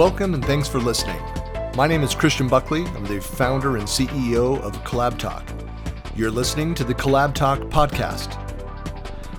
[0.00, 1.20] Welcome and thanks for listening.
[1.76, 2.86] My name is Christian Buckley.
[2.86, 5.46] I'm the founder and CEO of CollabTalk.
[6.16, 8.40] You're listening to the CollabTalk podcast.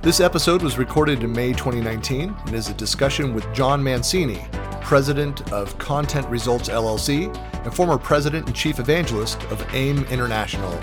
[0.04, 4.46] This episode was recorded in May 2019 and is a discussion with John Mancini,
[4.84, 7.36] president of Content Results LLC
[7.66, 10.74] and former president and chief evangelist of AIIM International,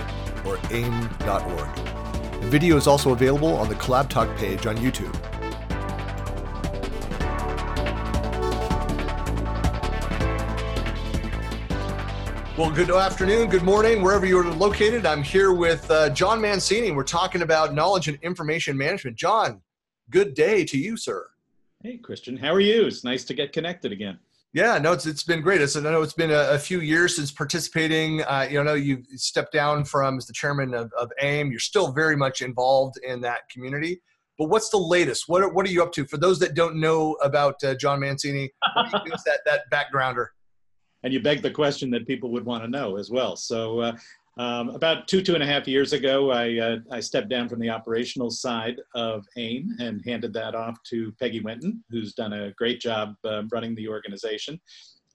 [0.45, 2.41] or AIIM.org.
[2.41, 5.17] The video is also available on the CollabTalk page on YouTube.
[12.59, 15.07] Well, good afternoon, good morning, wherever you're located.
[15.07, 16.91] I'm here with uh, John Mancini.
[16.91, 19.17] We're talking about knowledge and information management.
[19.17, 19.61] John,
[20.11, 21.29] good day to you, sir.
[21.85, 22.87] Hey, Christian, how are you?
[22.87, 24.19] It's nice to get connected again.
[24.53, 25.61] Yeah, no, it's it's been great.
[25.61, 28.23] It's, I know it's been a, a few years since participating.
[28.25, 31.53] Uh, you know, you stepped down from as the chairman of, of AIIM.
[31.53, 34.01] You're still very much involved in that community.
[34.37, 35.29] But what's the latest?
[35.29, 36.05] What are, what are you up to?
[36.07, 40.31] For those that don't know about uh, John Mancini, that that backgrounder?
[41.05, 43.37] And you beg the question that people would want to know as well.
[43.37, 43.97] So uh,
[44.39, 47.59] um, about two, two and a half years ago, I, uh, I stepped down from
[47.59, 52.53] the operational side of AIIM and handed that off to Peggy Winton, who's done a
[52.53, 54.61] great job uh, running the organization.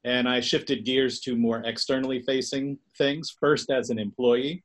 [0.03, 4.62] And I shifted gears to more externally facing things, first as an employee,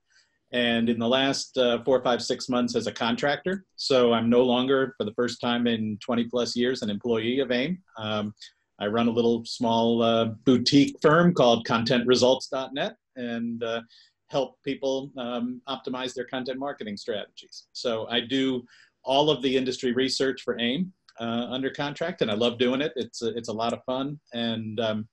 [0.50, 3.64] and in the last uh, four, five, six months as a contractor.
[3.77, 7.50] So I'm no longer, for the first time in 20 plus years, an employee of
[7.50, 7.78] AIIM.
[7.97, 8.34] Um,
[8.79, 13.81] I run a little small uh, boutique firm called contentresults.net and uh,
[14.29, 17.67] help people um, optimize their content marketing strategies.
[17.73, 18.62] So I do
[19.05, 22.93] all of the industry research for AIIM uh, under contract, and I love doing it.
[22.97, 25.09] It's a, it's a lot of fun and um,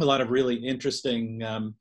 [0.00, 1.74] a lot of really interesting um,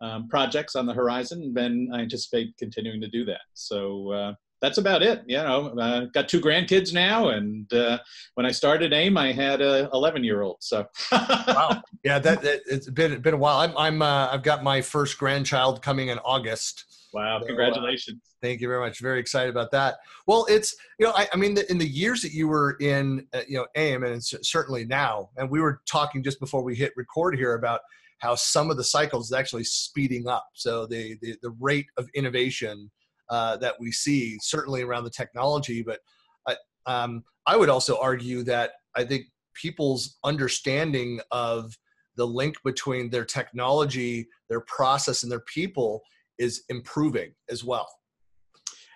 [0.00, 1.54] um projects on the horizon.
[1.56, 3.42] And I anticipate continuing to do that.
[3.52, 4.34] So uh,
[4.64, 5.22] that's about it.
[5.26, 7.98] You know, uh, got two grandkids now, and uh,
[8.32, 10.56] when I started AIIM, I had a 11 year old.
[10.60, 13.58] So wow, yeah, that, that, it's been been a while.
[13.58, 16.86] I'm I'm uh, I've got my first grandchild coming in August.
[17.12, 18.22] Wow, so, uh, congratulations!
[18.40, 19.00] thank you very much.
[19.00, 19.96] Very excited about that.
[20.26, 23.26] Well, it's you know, I, I mean, the, in the years that you were in,
[23.34, 26.92] uh, you know, AIIM, and certainly now, and we were talking just before we hit
[26.96, 27.80] record here about
[28.18, 30.46] how some of the cycles is actually speeding up.
[30.54, 32.90] So the the, the rate of innovation
[33.30, 35.82] uh, that we see, certainly around the technology.
[35.82, 36.00] But
[36.46, 41.76] I, um, I would also argue that I think people's understanding of
[42.16, 46.02] the link between their technology, their process, and their people
[46.38, 47.88] is improving as well.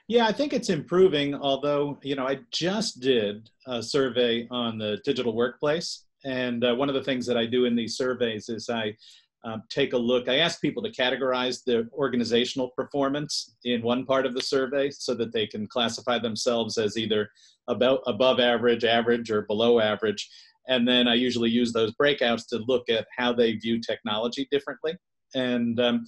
[0.09, 1.34] Yeah, I think it's improving.
[1.34, 6.06] Although, you know, I just did a survey on the digital workplace.
[6.25, 8.97] And uh, one of the things that I do in these surveys is I
[9.44, 10.28] um, take a look.
[10.28, 15.15] I ask people to categorize their organizational performance in one part of the survey so
[15.15, 17.28] that they can classify themselves as either
[17.69, 20.28] about above average, average, or below average.
[20.69, 24.97] And then I usually use those breakouts to look at how they view technology differently.
[25.34, 26.05] And um,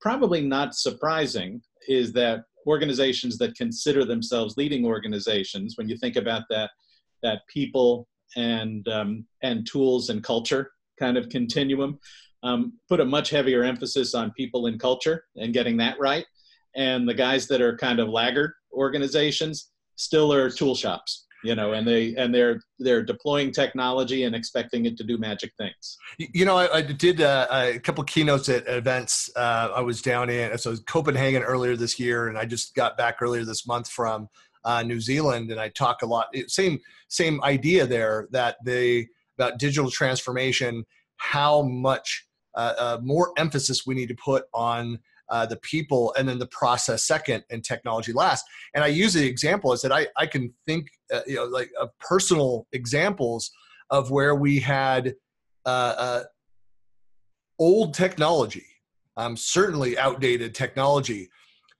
[0.00, 6.42] probably not surprising is that organizations that consider themselves leading organizations, when you think about
[6.50, 6.70] that,
[7.22, 8.06] that people
[8.36, 11.98] and um, and tools and culture kind of continuum,
[12.44, 16.26] um, put a much heavier emphasis on people and culture and getting that right.
[16.76, 21.72] And the guys that are kind of laggard organizations still are tool shops, you know,
[21.72, 25.96] and they and they're they're deploying technology and expecting it to do magic things.
[26.18, 29.30] You know, I, I did uh, a couple keynotes at events.
[29.34, 33.22] Uh, I was down in so Copenhagen earlier this year, and I just got back
[33.22, 34.28] earlier this month from
[34.64, 36.26] uh, New Zealand, and I talk a lot.
[36.48, 36.78] Same
[37.08, 39.06] same idea there that they
[39.38, 40.84] about digital transformation,
[41.18, 42.26] how much
[43.02, 44.98] more emphasis we need to put on
[45.30, 48.44] uh, the people and then the process second and technology last.
[48.74, 51.70] And I use the example is that I, I can think, uh, you know, like
[51.80, 53.50] of personal examples
[53.90, 55.14] of where we had
[55.66, 56.22] uh, uh,
[57.58, 58.66] old technology,
[59.16, 61.28] um, certainly outdated technology,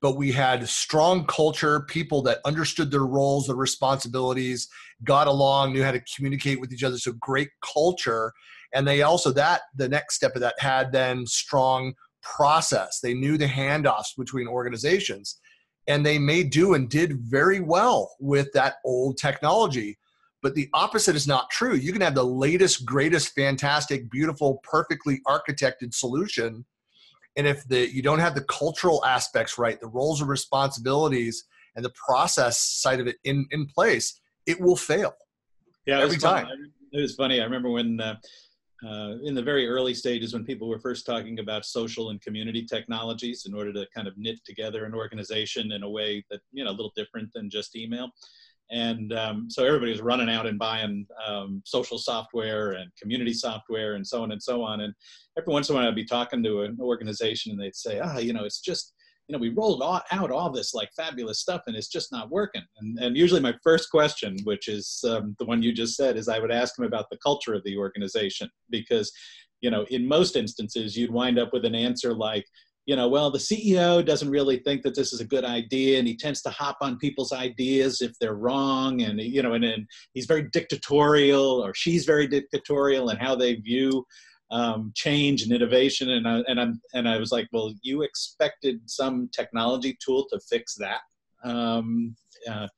[0.01, 4.69] but we had strong culture, people that understood their roles, their responsibilities,
[5.03, 6.99] got along, knew how to communicate with each other.
[6.99, 8.33] So great culture
[8.73, 13.01] and they also that the next step of that had then strong process.
[13.01, 15.39] They knew the handoffs between organizations
[15.87, 19.99] and they may do and did very well with that old technology
[20.45, 21.75] but the opposite is not true.
[21.75, 26.67] You can have the latest greatest fantastic beautiful perfectly architected solution
[27.37, 31.45] and if the you don't have the cultural aspects right the roles and responsibilities
[31.75, 35.15] and the process side of it in in place it will fail
[35.87, 36.47] yeah every time.
[36.93, 37.41] It was funny.
[37.41, 38.17] I remember when uh,
[38.87, 42.65] uh, in the very early stages when people were first talking about social and community
[42.65, 46.65] technologies in order to kind of knit together an organization in a way that you
[46.65, 48.11] know a little different than just email
[48.71, 53.95] And um, so everybody was running out and buying um, social software and community software
[53.95, 54.81] and so on and so on.
[54.81, 54.95] And
[55.39, 58.19] every once in a while, I'd be talking to an organization and they'd say, ah,
[58.19, 58.94] you know, it's just,
[59.29, 62.31] you know, we rolled all, out all this like fabulous stuff and it's just not
[62.31, 62.63] working.
[62.79, 66.29] And, and usually my first question, which is um, the one you just said, is
[66.29, 69.11] I would ask them about the culture of the organization because,
[69.61, 72.45] you know, in most instances, you'd wind up with an answer like,
[72.87, 76.07] you know, well, the CEO doesn't really think that this is a good idea, and
[76.07, 79.87] he tends to hop on people's ideas if they're wrong, and you know, and, and
[80.13, 84.05] he's very dictatorial, or she's very dictatorial in how they view
[84.55, 86.11] um, change and innovation.
[86.11, 90.39] And I, and I'm and I was like, well, you expected some technology tool to
[90.49, 91.01] fix that.
[91.43, 92.15] Um,
[92.49, 92.69] uh,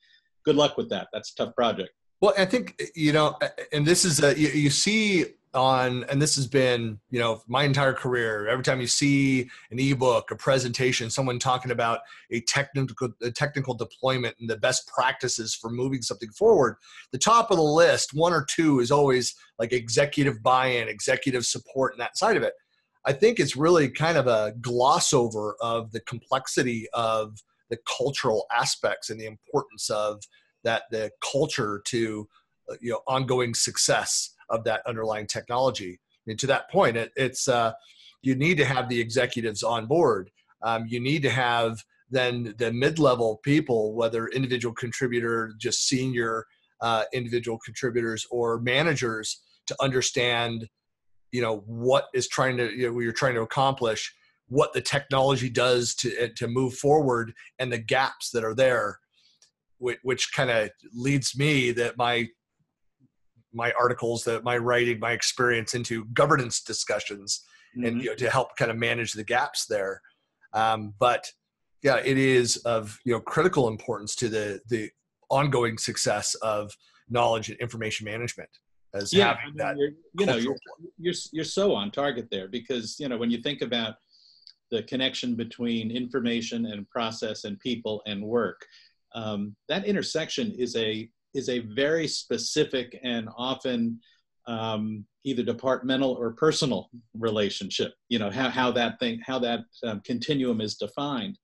[0.45, 1.09] good luck with that.
[1.13, 1.91] That's a tough project.
[2.21, 3.39] Well, I think you know,
[3.73, 7.65] and this is a, you, you see on and this has been you know my
[7.65, 8.49] entire career.
[8.49, 12.01] Every time you see an ebook a presentation someone talking about
[12.31, 16.77] a technical a technical deployment and the best practices for moving something forward
[17.13, 21.93] the top of the list one or two is always like executive buy-in executive support
[21.93, 22.55] and that side of it.
[23.05, 27.39] I think it's really kind of a gloss over of the complexity of
[27.71, 30.23] the cultural aspects and the importance of
[30.65, 32.29] that the culture to
[32.71, 36.01] uh, you know ongoing success of that underlying technology.
[36.27, 37.73] And to that point, it, it's uh,
[38.23, 40.31] you need to have the executives on board.
[40.63, 46.47] Um, you need to have then the mid-level people, whether individual contributor, just senior
[46.81, 50.69] uh, individual contributors or managers, to understand,
[51.33, 54.15] you know, what is trying to you know, you're trying to accomplish,
[54.49, 59.01] what the technology does to to move forward, and the gaps that are there,
[59.79, 62.29] which kind of leads me that my
[63.57, 67.45] my articles that my writing my experience into governance discussions
[67.77, 67.87] mm-hmm.
[67.87, 70.01] and you know, to help kind of manage the gaps there
[70.53, 71.27] um, but
[71.83, 74.91] yeah it is of you know critical importance to the the
[75.31, 76.73] ongoing success of
[77.09, 78.51] knowledge and information management
[78.97, 79.77] as yeah, having I mean, that
[80.19, 80.57] you know you're,
[80.99, 83.97] you're you're so on target there because you know when you think about
[84.71, 88.65] the connection between information and process and people and work
[89.15, 94.01] um, that intersection is a is a very specific and often
[94.47, 96.89] um, either departmental or personal
[97.19, 97.93] relationship.
[98.09, 101.39] You know how, how that thing, how that um, continuum is defined,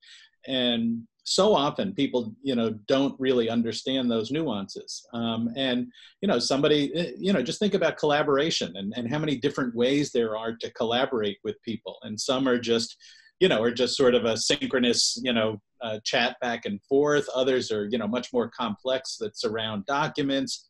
[0.47, 5.05] and so often people you know don't really understand those nuances.
[5.13, 5.87] Um, and
[6.21, 9.75] you know somebody eh, you know just think about collaboration and, and how many different
[9.75, 12.97] ways there are to collaborate with people, and some are just
[13.43, 17.27] you know, are just sort of a synchronous, you know, uh, chat back and forth.
[17.35, 20.69] Others are, you know, much more complex that surround documents.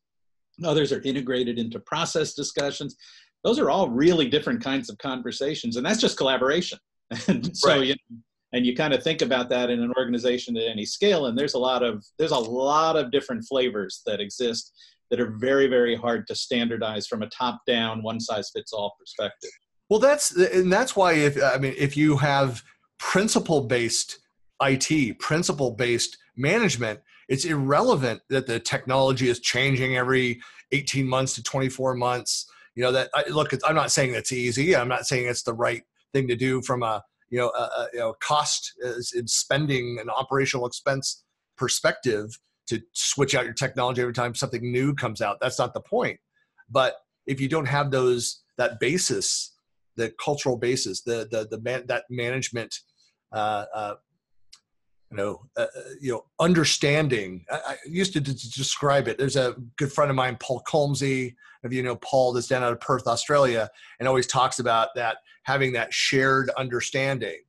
[0.63, 2.95] Others are integrated into process discussions.
[3.43, 6.79] Those are all really different kinds of conversations, and that's just collaboration.
[7.27, 7.87] and so, right.
[7.87, 8.17] you know,
[8.53, 11.55] and you kind of think about that in an organization at any scale, and there's
[11.55, 14.73] a lot of there's a lot of different flavors that exist
[15.09, 18.95] that are very very hard to standardize from a top down one size fits all
[18.99, 19.51] perspective
[19.93, 22.63] well, that's and that's why if I mean if you have
[22.97, 24.17] principle based
[24.63, 26.99] IT, principle based management,
[27.29, 32.49] it's irrelevant that the technology is changing every 18 months to 24 months.
[32.75, 34.75] You know that I, look, I'm not saying that's easy.
[34.75, 37.99] I'm not saying it's the right thing to do from a you know a, you
[37.99, 38.73] know cost
[39.15, 41.23] in spending and operational expense
[41.57, 45.37] perspective to switch out your technology every time something new comes out.
[45.39, 46.19] That's not the point.
[46.69, 46.95] But
[47.27, 49.53] if you don't have those that basis
[49.95, 52.75] the cultural basis, the the the man, that management,
[53.31, 53.93] uh, uh,
[55.13, 57.45] you know, uh, uh you know, understanding.
[57.51, 59.17] I, I used to, to, describe it.
[59.17, 61.35] There's a good friend of mine, Paul Culmsee.
[61.63, 65.17] If you know Paul, that's down out of Perth, Australia, and always talks about that
[65.43, 67.39] having that shared understanding.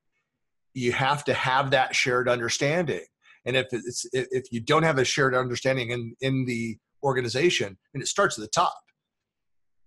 [0.74, 3.04] You have to have that shared understanding,
[3.44, 8.02] and if it's if you don't have a shared understanding in in the organization, and
[8.02, 8.78] it starts at the top.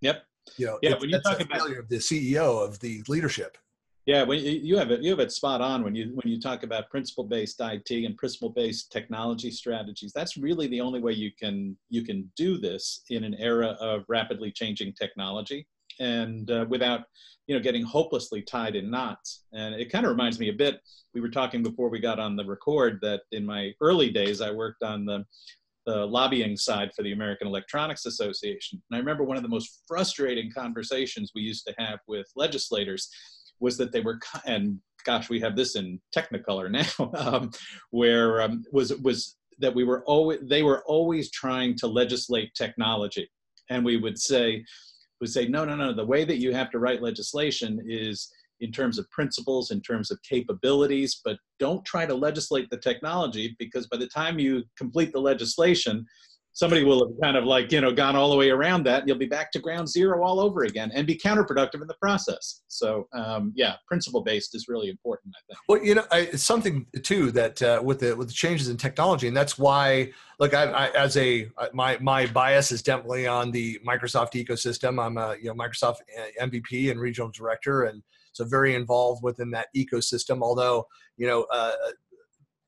[0.01, 0.23] Yep
[0.55, 3.57] you know, yeah, when you talk about failure of the CEO of the leadership.
[4.07, 6.63] Yeah, when you have it, you have it spot on when you when you talk
[6.63, 10.13] about principle-based IT and principle-based technology strategies.
[10.13, 14.05] That's really the only way you can you can do this in an era of
[14.07, 15.67] rapidly changing technology
[15.99, 17.01] and uh, without
[17.47, 19.43] you know getting hopelessly tied in knots.
[19.51, 20.79] And it kind of reminds me a bit.
[21.13, 24.51] We were talking before we got on the record that in my early days I
[24.51, 25.25] worked on the
[25.85, 28.81] the lobbying side for the American Electronics Association.
[28.89, 33.09] And I remember one of the most frustrating conversations we used to have with legislators
[33.59, 37.51] was that they were, and gosh, we have this in Technicolor now, um,
[37.91, 43.29] where um, was was that we were always they were always trying to legislate technology,
[43.69, 44.63] and we would say
[45.19, 48.71] would say no no no the way that you have to write legislation is in
[48.71, 53.87] terms of principles, in terms of capabilities, but don't try to legislate the technology because
[53.87, 56.05] by the time you complete the legislation,
[56.57, 59.07] somebody will have kind of like you know gone all the way around that and
[59.07, 62.63] you'll be back to ground zero all over again and be counterproductive in the process.
[62.67, 65.59] So um, yeah principle based is really important i think.
[65.69, 68.77] Well you know I, it's something too that uh, with the with the changes in
[68.77, 73.51] technology and that's why look I, I, as a my my bias is definitely on
[73.51, 74.99] the microsoft ecosystem.
[74.99, 79.51] I'm a you know microsoft uh, mvp and regional director and so very involved within
[79.51, 80.87] that ecosystem although
[81.17, 81.73] you know uh,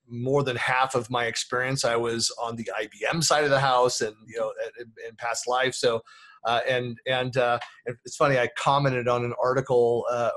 [0.10, 4.01] more than half of my experience i was on the ibm side of the house
[4.01, 5.74] and you know in, past life.
[5.74, 6.01] So
[6.46, 10.32] uh, and and uh, it's funny i commented on an article uh,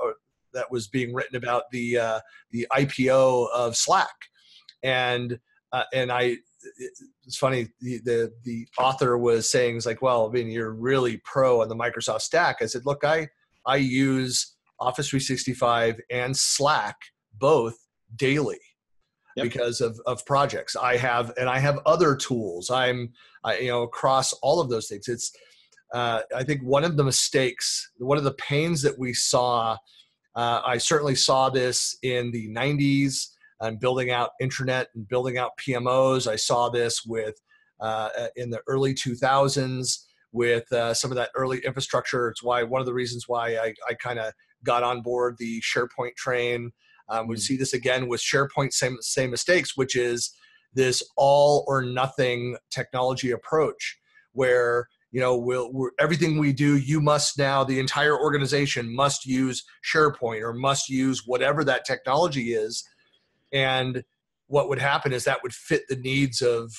[0.53, 2.19] that was being written about the uh,
[2.51, 4.15] the ipo of slack.
[4.83, 5.39] And
[5.71, 6.37] uh, and i
[7.25, 11.17] it's funny the, the the author was saying it's like well i mean you're really
[11.25, 12.57] pro on the microsoft stack.
[12.61, 13.27] I said look i
[13.65, 16.97] i use office 365 and slack
[17.37, 17.77] both
[18.15, 18.59] daily
[19.35, 19.43] yep.
[19.43, 22.69] because of, of projects I have, and I have other tools.
[22.69, 23.13] I'm,
[23.43, 25.07] I, you know, across all of those things.
[25.07, 25.31] It's,
[25.93, 29.77] uh, I think one of the mistakes, one of the pains that we saw,
[30.35, 33.27] uh, I certainly saw this in the 90s
[33.61, 36.27] and building out internet and building out PMOs.
[36.27, 37.35] I saw this with
[37.79, 42.27] uh, in the early 2000s with uh, some of that early infrastructure.
[42.27, 45.61] It's why one of the reasons why I, I kind of got on board the
[45.61, 46.71] SharePoint train
[47.09, 47.39] um, we mm.
[47.39, 50.35] see this again with SharePoint, same, same mistakes, which is
[50.73, 53.97] this all or nothing technology approach
[54.33, 59.63] where you know we'll, everything we do you must now the entire organization must use
[59.85, 62.83] sharepoint or must use whatever that technology is
[63.51, 64.03] and
[64.47, 66.73] what would happen is that would fit the needs of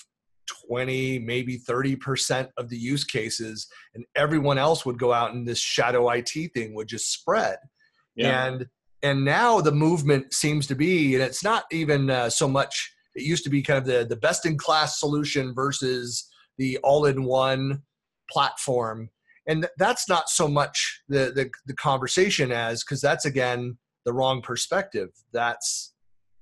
[0.69, 5.59] 20 maybe 30% of the use cases and everyone else would go out and this
[5.59, 7.57] shadow IT thing would just spread
[8.15, 8.47] yeah.
[8.47, 8.67] and
[9.05, 13.23] and now the movement seems to be and it's not even uh, so much it
[13.23, 17.83] used to be kind of the, the best in class solution versus the all-in-one
[18.31, 19.11] platform.
[19.47, 24.43] And that's not so much the, the, the conversation as because that's again the wrong
[24.43, 25.11] perspective.
[25.33, 25.93] That's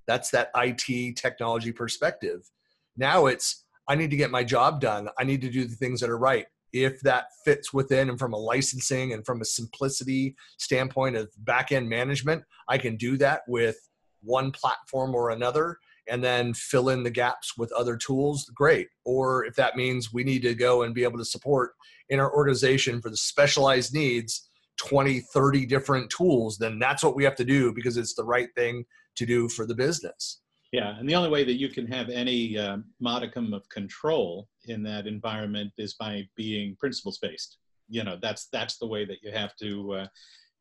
[0.07, 2.49] that's that IT technology perspective.
[2.97, 5.09] Now it's i need to get my job done.
[5.19, 8.33] I need to do the things that are right if that fits within and from
[8.33, 13.43] a licensing and from a simplicity standpoint of back end management, I can do that
[13.47, 13.76] with
[14.23, 18.88] one platform or another and then fill in the gaps with other tools, great.
[19.05, 21.73] Or if that means we need to go and be able to support
[22.09, 24.49] in our organization for the specialized needs
[24.79, 28.49] 20, 30 different tools, then that's what we have to do because it's the right
[28.57, 28.85] thing
[29.17, 30.41] to do for the business.
[30.73, 34.83] Yeah, and the only way that you can have any uh, modicum of control in
[34.85, 37.59] that environment is by being principles based.
[37.88, 40.07] You know, that's that's the way that you have to uh,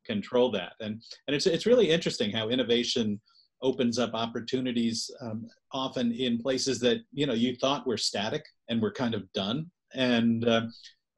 [0.04, 0.72] control that.
[0.80, 3.20] And and it's it's really interesting how innovation
[3.62, 8.82] opens up opportunities um, often in places that you know you thought were static and
[8.82, 9.70] were kind of done.
[9.94, 10.62] And uh,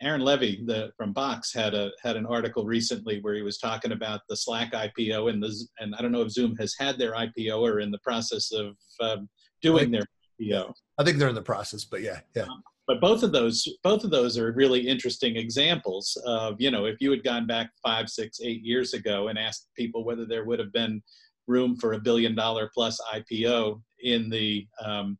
[0.02, 3.92] Aaron Levie the, from Box had a had an article recently where he was talking
[3.92, 7.14] about the Slack IPO and the and I don't know if Zoom has had their
[7.14, 9.28] IPO or in the process of um,
[9.62, 10.04] doing their
[10.40, 10.72] IPO.
[10.98, 12.42] I think they're in the process, but yeah, yeah.
[12.42, 16.84] Um, but both of those both of those are really interesting examples of you know
[16.84, 20.44] if you had gone back five, six, eight years ago and asked people whether there
[20.44, 21.02] would have been
[21.46, 25.18] room for a billion dollar plus IPO in the um,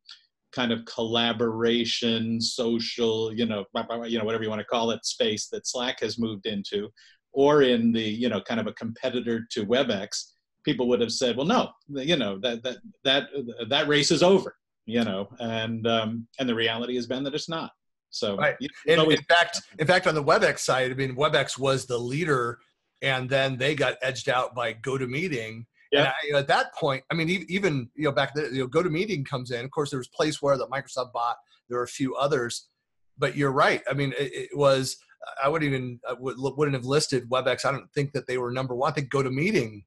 [0.52, 3.64] kind of collaboration, social, you know,
[4.06, 6.88] you know, whatever you want to call it, space that Slack has moved into,
[7.33, 10.33] or in the, you know, kind of a competitor to WebEx,
[10.64, 13.28] people would have said, well, no, you know, that that that
[13.68, 17.48] that race is over, you know, and um, and the reality has been that it's
[17.48, 17.70] not.
[18.10, 18.54] So, right.
[18.60, 21.98] You know, in, fact, in fact, on the WebEx side, I mean, WebEx was the
[21.98, 22.58] leader,
[23.02, 25.64] and then they got edged out by GoToMeeting
[25.94, 26.12] yeah.
[26.24, 29.26] I, know, at that point, I mean, even you know back then, you know, GoToMeeting
[29.26, 29.64] comes in.
[29.64, 31.36] Of course, there was Placeware that Microsoft bought.
[31.68, 32.68] There were a few others,
[33.16, 33.80] but you're right.
[33.88, 34.96] I mean, it, it was.
[35.42, 37.64] I wouldn't even I would, wouldn't have listed WebEx.
[37.64, 38.90] I don't think that they were number one.
[38.90, 39.84] I think GoToMeeting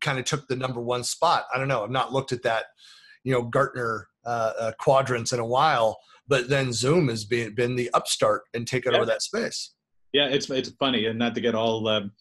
[0.00, 1.46] kind of took the number one spot.
[1.54, 1.82] I don't know.
[1.84, 2.66] I've not looked at that,
[3.24, 5.98] you know, Gartner uh, uh, quadrants in a while.
[6.28, 8.98] But then Zoom has been been the upstart and taken yeah.
[8.98, 9.74] over that space.
[10.12, 11.88] Yeah, it's it's funny, and not to get all.
[11.88, 12.12] Um,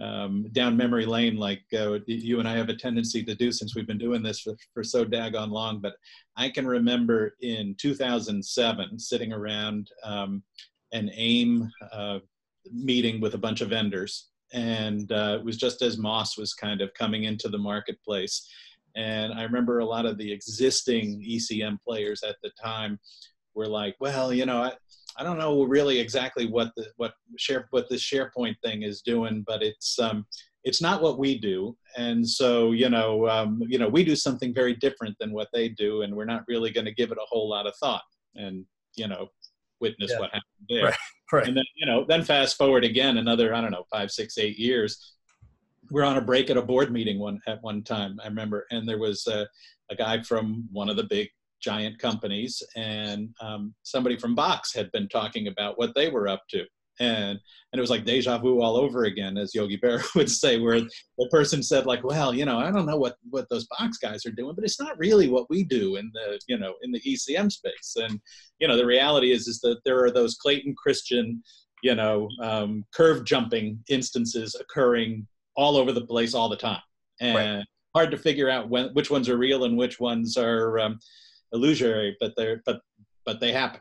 [0.00, 3.76] um, down memory lane like uh, you and I have a tendency to do since
[3.76, 5.78] we've been doing this for, for so daggone long.
[5.80, 5.92] But
[6.36, 10.42] I can remember in 2007 sitting around um,
[10.92, 12.20] an AIIM uh,
[12.72, 14.28] meeting with a bunch of vendors.
[14.52, 18.48] And uh, it was just as MOSS was kind of coming into the marketplace.
[18.96, 22.98] And I remember a lot of the existing ECM players at the time
[23.54, 24.72] were like, well, you know, I,
[25.16, 29.44] I don't know really exactly what the what share what this SharePoint thing is doing,
[29.46, 30.24] but it's um,
[30.64, 34.52] it's not what we do and so you know um, you know we do something
[34.52, 37.26] very different than what they do and we're not really going to give it a
[37.26, 38.02] whole lot of thought
[38.34, 38.64] and
[38.96, 39.28] you know
[39.80, 40.18] witness yeah.
[40.18, 40.94] what happened there right.
[41.32, 41.46] Right.
[41.46, 44.58] and then you know then fast forward again another i don't know five six eight
[44.58, 45.14] years
[45.90, 48.88] we're on a break at a board meeting one at one time i remember and
[48.88, 49.46] there was a,
[49.90, 51.28] a guy from one of the big
[51.62, 56.42] giant companies and um, somebody from box had been talking about what they were up
[56.48, 56.64] to
[57.00, 57.40] and
[57.72, 60.80] and it was like deja vu all over again, as Yogi Berra would say, where
[60.80, 64.24] the person said like, well, you know, I don't know what what those box guys
[64.26, 67.00] are doing, but it's not really what we do in the you know in the
[67.00, 67.96] ECM space.
[67.96, 68.20] And
[68.58, 71.42] you know, the reality is is that there are those Clayton Christensen,
[71.82, 75.26] you know, um, curve jumping instances occurring
[75.56, 76.82] all over the place all the time,
[77.20, 77.64] and right.
[77.94, 80.98] hard to figure out when which ones are real and which ones are um,
[81.52, 82.80] illusory, but they're but
[83.24, 83.80] but they happen.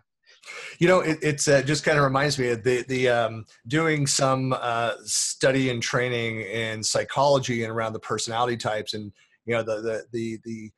[0.80, 4.08] You know, it, it's uh, just kind of reminds me of the the um, doing
[4.08, 9.12] some uh, study and training in psychology and around the personality types, and
[9.46, 10.72] you know the the the, the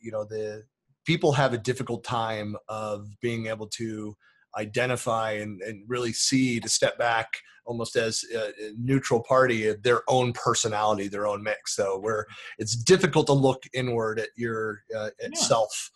[0.00, 0.64] you know the
[1.06, 4.16] people have a difficult time of being able to
[4.58, 7.28] identify and, and really see to step back
[7.64, 12.26] almost as a neutral party their own personality their own mix so where
[12.58, 15.90] it's difficult to look inward at your uh, itself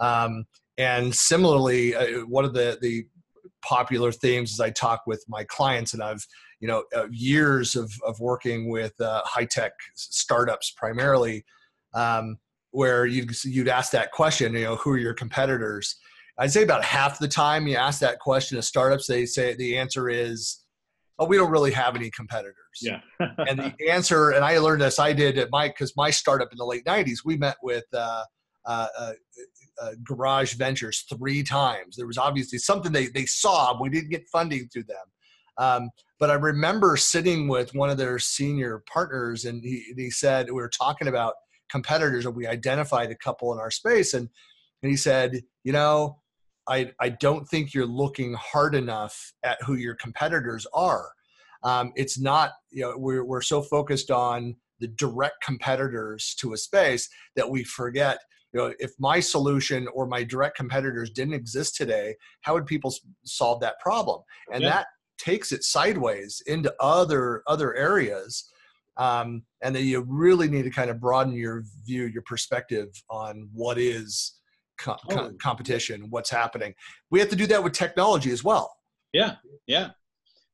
[0.00, 0.24] yeah.
[0.24, 0.46] um,
[0.78, 3.06] and similarly, uh, one of the the
[3.62, 6.26] popular themes as I talk with my clients, and I've
[6.60, 11.44] you know uh, years of of working with uh, high tech startups primarily,
[11.94, 12.38] um,
[12.72, 15.96] where you'd you'd ask that question, you know, who are your competitors?
[16.38, 19.78] I'd say about half the time you ask that question to startups, they say the
[19.78, 20.64] answer is,
[21.18, 23.00] "Oh, we don't really have any competitors." Yeah.
[23.20, 26.58] and the answer, and I learned this, I did at my because my startup in
[26.58, 27.84] the late '90s, we met with.
[27.92, 28.24] Uh,
[28.66, 29.12] uh, uh,
[29.80, 31.96] uh, Garage Ventures three times.
[31.96, 33.72] There was obviously something they, they saw.
[33.74, 34.96] But we didn't get funding through them.
[35.58, 40.46] Um, but I remember sitting with one of their senior partners, and he, he said,
[40.46, 41.34] We were talking about
[41.70, 44.14] competitors, and we identified a couple in our space.
[44.14, 44.28] And,
[44.82, 46.18] and he said, You know,
[46.68, 51.10] I, I don't think you're looking hard enough at who your competitors are.
[51.62, 56.56] Um, it's not, you know, we're, we're so focused on the direct competitors to a
[56.56, 58.18] space that we forget
[58.52, 62.94] you know if my solution or my direct competitors didn't exist today how would people
[63.24, 64.20] solve that problem
[64.52, 64.70] and yeah.
[64.70, 64.86] that
[65.18, 68.50] takes it sideways into other other areas
[68.98, 73.48] um, and then you really need to kind of broaden your view your perspective on
[73.52, 74.34] what is
[74.78, 75.32] co- oh.
[75.40, 76.74] competition what's happening
[77.10, 78.74] we have to do that with technology as well
[79.12, 79.36] yeah
[79.66, 79.90] yeah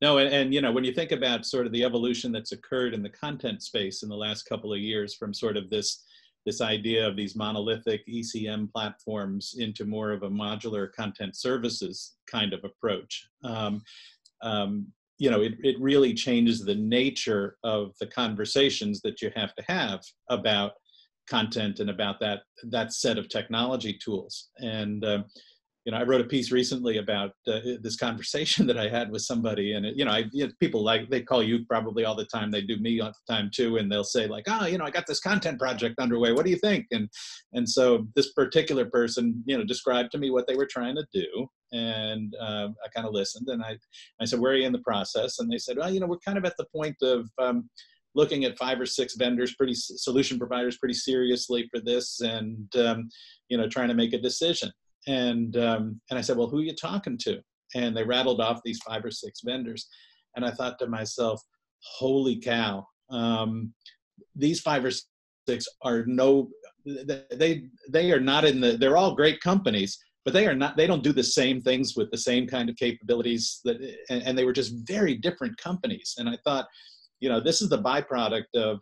[0.00, 2.94] no and, and, you know when you think about sort of the evolution that's occurred
[2.94, 6.04] in the content space in the last couple of years from sort of this
[6.44, 12.52] this idea of these monolithic ECM platforms into more of a modular content services kind
[12.52, 13.28] of approach.
[13.44, 13.82] Um,
[14.42, 19.54] um, you know, it, it really changes the nature of the conversations that you have
[19.54, 20.72] to have about
[21.32, 22.40] content and about that
[22.76, 24.50] that set of technology tools.
[24.58, 25.22] And uh,
[25.84, 29.22] you know, I wrote a piece recently about uh, this conversation that I had with
[29.22, 32.14] somebody, and it, you know, I you know, people like they call you probably all
[32.14, 32.50] the time.
[32.50, 34.90] They do me all the time too, and they'll say like, "Oh, you know, I
[34.90, 36.32] got this content project underway.
[36.32, 37.08] What do you think?" And
[37.52, 41.06] and so this particular person, you know, described to me what they were trying to
[41.12, 43.76] do, and uh, I kind of listened, and I
[44.20, 46.28] I said, "Where are you in the process?" And they said, "Well, you know, we're
[46.28, 47.68] kind of at the point of." Um,
[48.14, 53.08] looking at five or six vendors pretty solution providers pretty seriously for this and um,
[53.48, 54.70] you know trying to make a decision
[55.06, 57.40] and um, and I said, well, who are you talking to?
[57.74, 59.88] And they rattled off these five or six vendors,
[60.36, 61.42] and I thought to myself,
[61.80, 63.72] holy cow, um,
[64.36, 64.90] these five or
[65.48, 66.50] six are no,
[66.84, 68.76] they they are not in the.
[68.76, 70.76] They're all great companies, but they are not.
[70.76, 73.76] They don't do the same things with the same kind of capabilities that,
[74.10, 76.14] and, and they were just very different companies.
[76.18, 76.68] And I thought,
[77.22, 78.80] you know, this is the byproduct of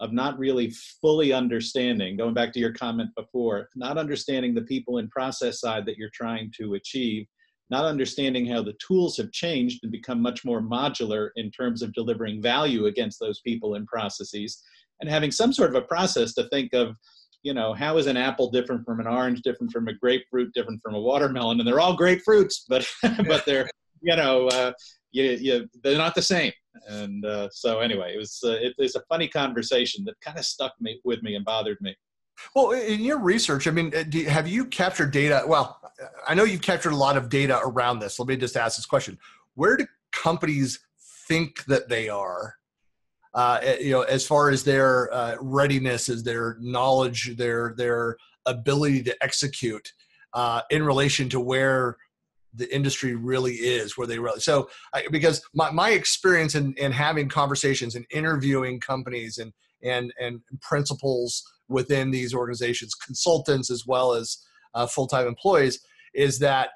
[0.00, 0.72] of not really
[1.02, 5.84] fully understanding, going back to your comment before, not understanding the people and process side
[5.84, 7.26] that you're trying to achieve,
[7.68, 11.92] not understanding how the tools have changed and become much more modular in terms of
[11.92, 14.62] delivering value against those people and processes,
[15.02, 16.96] and having some sort of a process to think of,
[17.42, 20.80] you know, how is an apple different from an orange, different from a grapefruit, different
[20.82, 22.88] from a watermelon, and they're all great fruits, but
[23.26, 23.68] but they're
[24.00, 24.72] you know uh,
[25.12, 26.52] you, you they're not the same
[26.88, 30.44] and uh, so anyway, it was uh, it, it's a funny conversation that kind of
[30.44, 31.96] stuck me with me and bothered me.
[32.54, 35.42] Well, in your research, I mean, uh, have you captured data?
[35.46, 35.80] Well,
[36.26, 38.18] I know you've captured a lot of data around this.
[38.18, 39.18] Let me just ask this question:
[39.54, 40.80] Where do companies
[41.28, 42.54] think that they are?
[43.32, 49.02] Uh, you know, as far as their uh, readiness, as their knowledge, their their ability
[49.04, 49.92] to execute
[50.34, 51.96] uh, in relation to where
[52.54, 56.92] the industry really is where they really so I, because my, my experience in, in
[56.92, 64.12] having conversations and interviewing companies and and and principals within these organizations consultants as well
[64.12, 64.38] as
[64.74, 65.80] uh, full-time employees
[66.14, 66.70] is that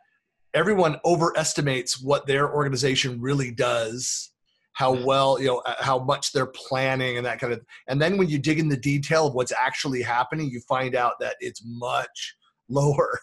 [0.54, 4.30] everyone overestimates what their organization really does
[4.74, 8.16] how well you know uh, how much they're planning and that kind of and then
[8.16, 11.62] when you dig in the detail of what's actually happening you find out that it's
[11.64, 12.36] much
[12.68, 13.18] lower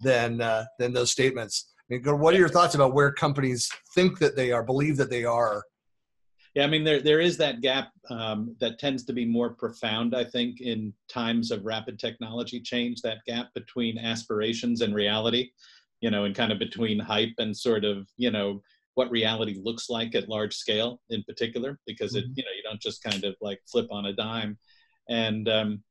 [0.00, 4.52] than uh, than those statements what are your thoughts about where companies think that they
[4.52, 5.62] are believe that they are
[6.54, 10.14] yeah i mean there, there is that gap um, that tends to be more profound
[10.14, 15.50] i think in times of rapid technology change that gap between aspirations and reality
[16.00, 18.60] you know and kind of between hype and sort of you know
[18.94, 22.32] what reality looks like at large scale in particular because it mm-hmm.
[22.36, 24.58] you know you don't just kind of like flip on a dime
[25.08, 25.82] and um,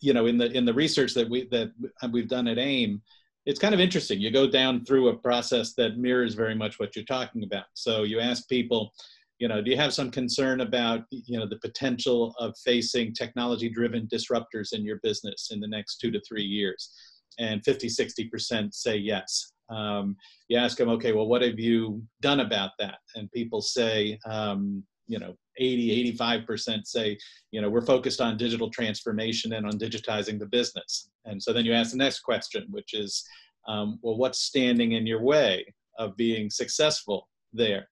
[0.00, 1.72] you know in the in the research that we that
[2.12, 3.00] we've done at AIIM
[3.46, 4.20] it's kind of interesting.
[4.20, 7.66] You go down through a process that mirrors very much what you're talking about.
[7.74, 8.92] So you ask people
[9.38, 13.68] you know do you have some concern about you know the potential of facing technology
[13.68, 16.90] driven disruptors in your business in the next two to three years?
[17.38, 19.52] And 50 60% say yes.
[19.68, 20.16] Um,
[20.48, 22.98] you ask them, okay, well, what have you done about that?
[23.14, 27.16] And people say, um, you know, 80, 85% say,
[27.50, 31.08] you know, we're focused on digital transformation and on digitizing the business.
[31.24, 33.24] And so then you ask the next question, which is,
[33.68, 35.64] um, well, what's standing in your way
[35.98, 37.88] of being successful there?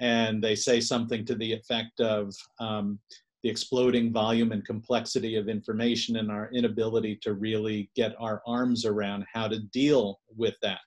[0.00, 2.98] And they say something to the effect of, um,
[3.42, 8.84] the exploding volume and complexity of information and our inability to really get our arms
[8.84, 10.80] around how to deal with that.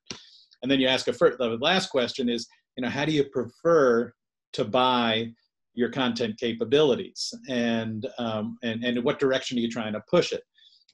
[0.62, 3.24] And then you ask a first, the last question is, you know, how do you
[3.26, 4.12] prefer
[4.54, 5.32] to buy
[5.74, 10.44] your content capabilities and, um, and, and what direction are you trying to push it?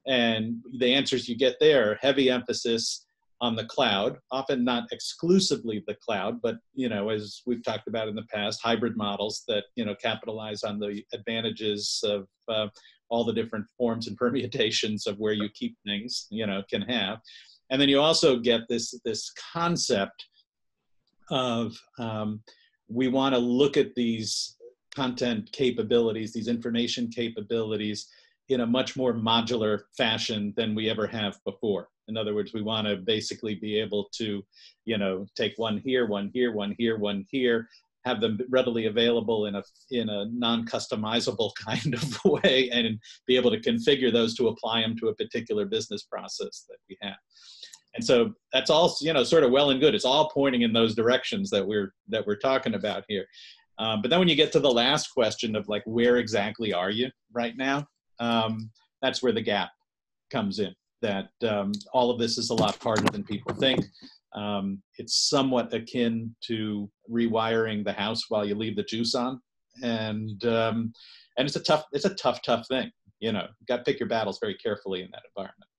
[0.07, 3.05] And the answers you get there, heavy emphasis
[3.41, 8.07] on the cloud, often not exclusively the cloud, but you know, as we've talked about
[8.07, 12.67] in the past, hybrid models that you know capitalize on the advantages of uh,
[13.09, 17.19] all the different forms and permutations of where you keep things, you know, can have.
[17.69, 20.25] And then you also get this this concept
[21.29, 22.41] of um,
[22.87, 24.55] we want to look at these
[24.95, 28.07] content capabilities, these information capabilities
[28.49, 31.89] in a much more modular fashion than we ever have before.
[32.07, 34.43] In other words, we want to basically be able to,
[34.85, 37.67] you know, take one here, one here, one here, one here,
[38.05, 43.49] have them readily available in a in a non-customizable kind of way, and be able
[43.51, 47.17] to configure those to apply them to a particular business process that we have.
[47.95, 49.95] And so that's all, you know, sort of well and good.
[49.95, 53.25] It's all pointing in those directions that we're that we're talking about here.
[53.77, 56.91] Um, but then when you get to the last question of like, where exactly are
[56.91, 57.85] you right now?
[58.19, 59.71] Um, that's where the gap
[60.31, 63.85] comes in that um, all of this is a lot harder than people think.
[64.33, 69.39] Um, it's somewhat akin to rewiring the house while you leave the juice on,
[69.83, 70.91] and um,
[71.37, 72.91] and it's a tough it's a tough tough thing.
[73.19, 75.69] You know, you got to pick your battles very carefully in that environment.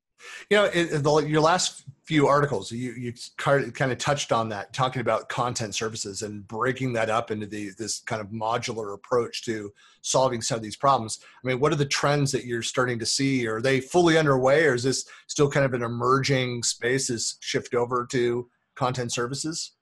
[0.51, 5.01] You know, the, your last few articles, you you kind of touched on that, talking
[5.01, 9.73] about content services and breaking that up into the this kind of modular approach to
[10.03, 11.19] solving some of these problems.
[11.45, 13.47] I mean, what are the trends that you're starting to see?
[13.47, 17.11] Are they fully underway, or is this still kind of an emerging space?
[17.11, 19.73] Is shift over to content services?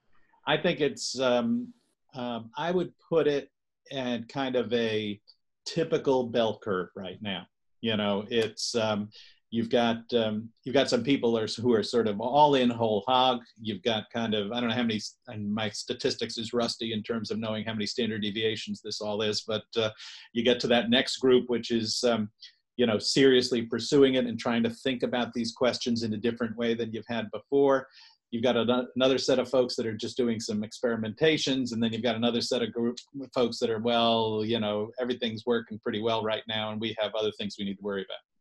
[0.46, 1.18] I think it's.
[1.20, 1.72] Um,
[2.14, 3.50] um, I would put it
[3.92, 5.20] at kind of a
[5.66, 7.46] typical bell curve right now.
[7.80, 9.10] You know, it's um,
[9.54, 13.04] You've got um, you've got some people are, who are sort of all in whole
[13.06, 13.38] hog.
[13.62, 15.00] You've got kind of I don't know how many.
[15.28, 19.22] And my statistics is rusty in terms of knowing how many standard deviations this all
[19.22, 19.42] is.
[19.42, 19.90] But uh,
[20.32, 22.30] you get to that next group, which is um,
[22.78, 26.56] you know seriously pursuing it and trying to think about these questions in a different
[26.56, 27.86] way than you've had before.
[28.32, 32.02] You've got another set of folks that are just doing some experimentations, and then you've
[32.02, 32.96] got another set of group
[33.32, 37.14] folks that are well, you know, everything's working pretty well right now, and we have
[37.14, 38.33] other things we need to worry about.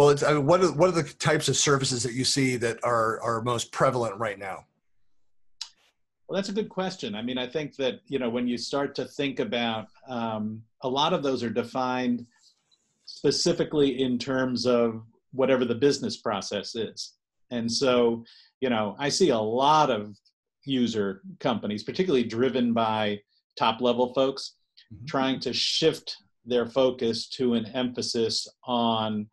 [0.00, 2.56] Well, it's, I mean, what are what are the types of services that you see
[2.56, 4.64] that are are most prevalent right now?
[6.26, 7.14] Well, that's a good question.
[7.14, 10.88] I mean, I think that you know when you start to think about um, a
[10.88, 12.24] lot of those are defined
[13.04, 17.16] specifically in terms of whatever the business process is,
[17.50, 18.24] and so
[18.62, 20.16] you know I see a lot of
[20.64, 23.20] user companies, particularly driven by
[23.58, 24.54] top level folks,
[24.90, 25.04] mm-hmm.
[25.04, 29.28] trying to shift their focus to an emphasis on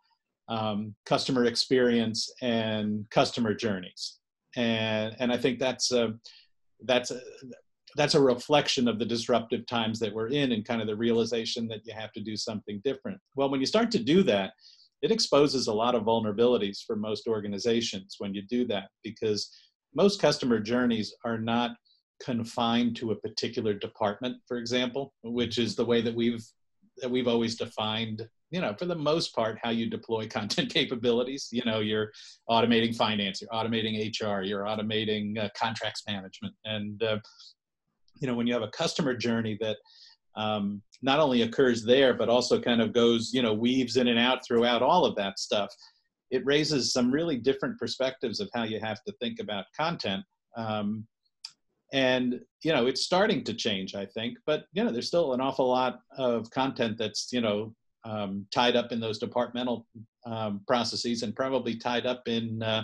[0.49, 4.17] um, customer experience and customer journeys.
[4.55, 6.13] And, and I think that's a,
[6.86, 7.19] that's a,
[7.95, 11.67] that's a reflection of the disruptive times that we're in and kind of the realization
[11.67, 13.19] that you have to do something different.
[13.36, 14.53] Well, when you start to do that,
[15.01, 19.49] it exposes a lot of vulnerabilities for most organizations when you do that because
[19.95, 21.71] most customer journeys are not
[22.19, 26.45] confined to a particular department, for example, which is the way that we've
[27.01, 31.49] that we've always defined you know for the most part how you deploy content capabilities.
[31.51, 32.12] You know you're
[32.49, 36.53] automating finance you're automating hr you're automating uh, contracts management.
[36.65, 37.17] And uh,
[38.19, 39.77] you know when you have a customer journey that
[40.36, 44.19] um, not only occurs there but also kind of goes you know weaves in and
[44.19, 45.69] out throughout all of that stuff
[46.29, 50.23] it raises some really different perspectives of how you have to think about content.
[50.55, 51.07] Um,
[51.93, 54.38] and you know it's starting to change i think.
[54.45, 57.73] But you know there's still an awful lot of content that's you know
[58.08, 59.86] um, tied up in those departmental
[60.26, 62.84] um, processes and probably tied up in uh,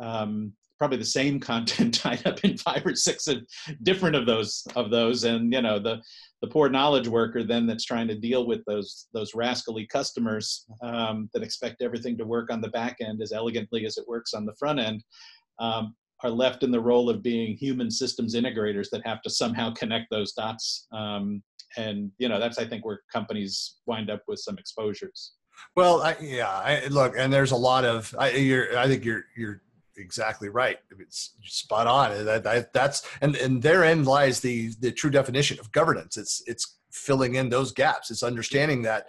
[0.00, 3.38] um, probably the same content tied up in five or six of
[3.82, 5.24] different of those of those.
[5.24, 6.00] And you know the
[6.40, 11.28] the poor knowledge worker then that's trying to deal with those those rascally customers um,
[11.32, 14.46] that expect everything to work on the back end as elegantly as it works on
[14.46, 15.04] the front end
[15.58, 19.72] um, are left in the role of being human systems integrators that have to somehow
[19.72, 21.42] connect those dots um,
[21.76, 25.32] and you know that's i think where companies wind up with some exposures.
[25.76, 29.24] Well I, yeah I, look and there's a lot of I, you're, I think you're
[29.36, 29.62] you're
[29.96, 30.78] exactly right.
[30.98, 32.24] It's spot on.
[32.24, 36.16] That, that that's and and therein lies the the true definition of governance.
[36.16, 38.10] It's it's filling in those gaps.
[38.10, 39.08] It's understanding that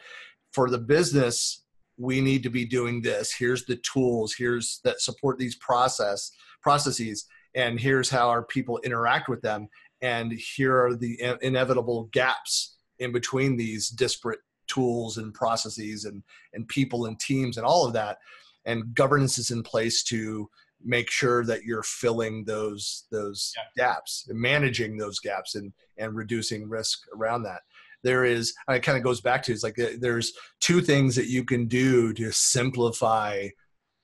[0.52, 1.64] for the business
[1.98, 3.34] we need to be doing this.
[3.34, 4.34] Here's the tools.
[4.38, 7.26] Here's that support these process processes.
[7.54, 9.68] And here's how our people interact with them
[10.02, 16.68] and here are the inevitable gaps in between these disparate tools and processes and and
[16.68, 18.18] people and teams and all of that
[18.66, 20.50] and governance is in place to
[20.84, 23.86] make sure that you're filling those those yeah.
[23.86, 27.62] gaps and managing those gaps and and reducing risk around that
[28.04, 31.28] there is it kind of goes back to it's like uh, there's two things that
[31.28, 33.48] you can do to simplify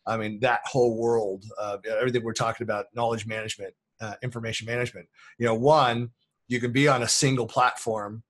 [0.06, 5.08] i mean that whole world uh, everything we're talking about knowledge management uh, information management.
[5.38, 6.12] You know, one,
[6.48, 8.24] you can be on a single platform.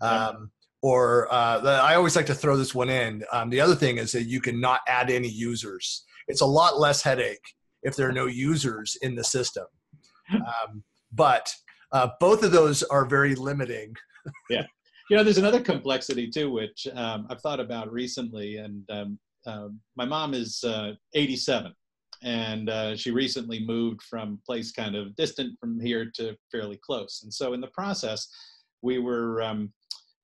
[0.00, 0.50] Um,
[0.82, 3.24] Or uh, the, I always like to throw this one in.
[3.32, 6.04] Um, the other thing is that you can not add any users.
[6.28, 7.40] It's a lot less headache
[7.82, 9.66] if there are no users in the system.
[10.34, 11.54] Um, but
[11.92, 13.94] uh, both of those are very limiting.
[14.50, 14.66] yeah.
[15.10, 18.56] You know, there's another complexity too, which um, I've thought about recently.
[18.56, 21.74] And um, uh, my mom is uh, 87
[22.24, 27.20] and uh, she recently moved from place kind of distant from here to fairly close.
[27.22, 28.28] And so in the process,
[28.82, 29.72] we were um,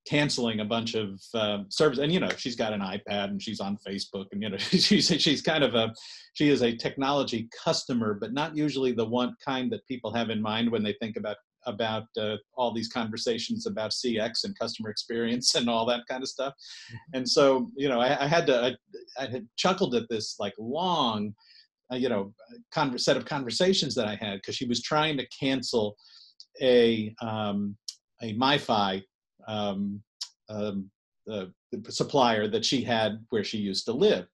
[0.08, 2.02] canceling a bunch of uh, services.
[2.02, 5.06] And you know, she's got an iPad and she's on Facebook, and you know, she's
[5.06, 5.92] she's kind of a
[6.32, 10.40] she is a technology customer, but not usually the one kind that people have in
[10.40, 11.36] mind when they think about
[11.66, 16.28] about uh, all these conversations about CX and customer experience and all that kind of
[16.28, 16.54] stuff.
[16.54, 17.18] Mm-hmm.
[17.18, 18.64] And so, you know, I, I had to,
[19.18, 21.34] I, I, had chuckled at this like long
[21.92, 22.32] you know
[22.72, 25.96] con- set of conversations that I had because she was trying to cancel
[26.60, 27.76] a um,
[28.22, 29.02] a MiFi
[29.48, 30.02] um,
[30.48, 30.90] um,
[31.26, 31.52] the
[31.88, 34.26] supplier that she had where she used to live.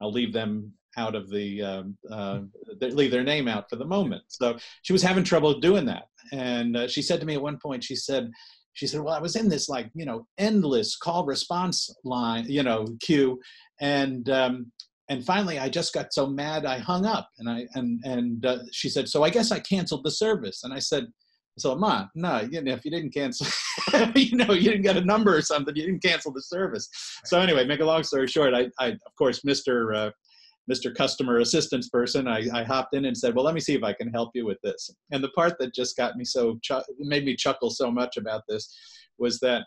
[0.00, 2.40] I'll leave them out of the um, uh,
[2.80, 4.22] leave their name out for the moment.
[4.28, 7.58] So she was having trouble doing that, and uh, she said to me at one
[7.62, 8.30] point, she said.
[8.74, 12.62] She said, "Well, I was in this like you know endless call response line, you
[12.62, 13.38] know queue,
[13.82, 14.72] and um,
[15.08, 18.58] and finally i just got so mad i hung up and i and and uh,
[18.70, 20.64] she said so i guess i canceled the service.
[20.64, 21.06] And i said
[21.58, 23.46] so ma no you know, if you didn't cancel
[24.14, 26.88] you know you didn't get a number or something you didn't cancel the service.
[27.24, 30.10] So anyway make a long story short i, I of course mr uh,
[30.70, 33.82] mr customer assistance person I, I hopped in and said well let me see if
[33.82, 34.90] i can help you with this.
[35.10, 38.42] And the part that just got me so ch- made me chuckle so much about
[38.48, 38.74] this
[39.18, 39.64] was that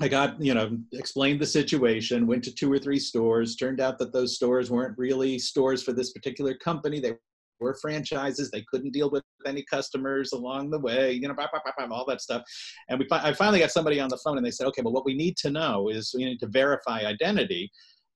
[0.00, 3.56] I got, you know, explained the situation, went to two or three stores.
[3.56, 7.00] Turned out that those stores weren't really stores for this particular company.
[7.00, 7.14] They
[7.60, 8.50] were franchises.
[8.50, 12.04] They couldn't deal with any customers along the way, you know, blah, blah, blah, all
[12.06, 12.42] that stuff.
[12.88, 15.06] And we, I finally got somebody on the phone and they said, okay, but what
[15.06, 17.70] we need to know is we need to verify identity.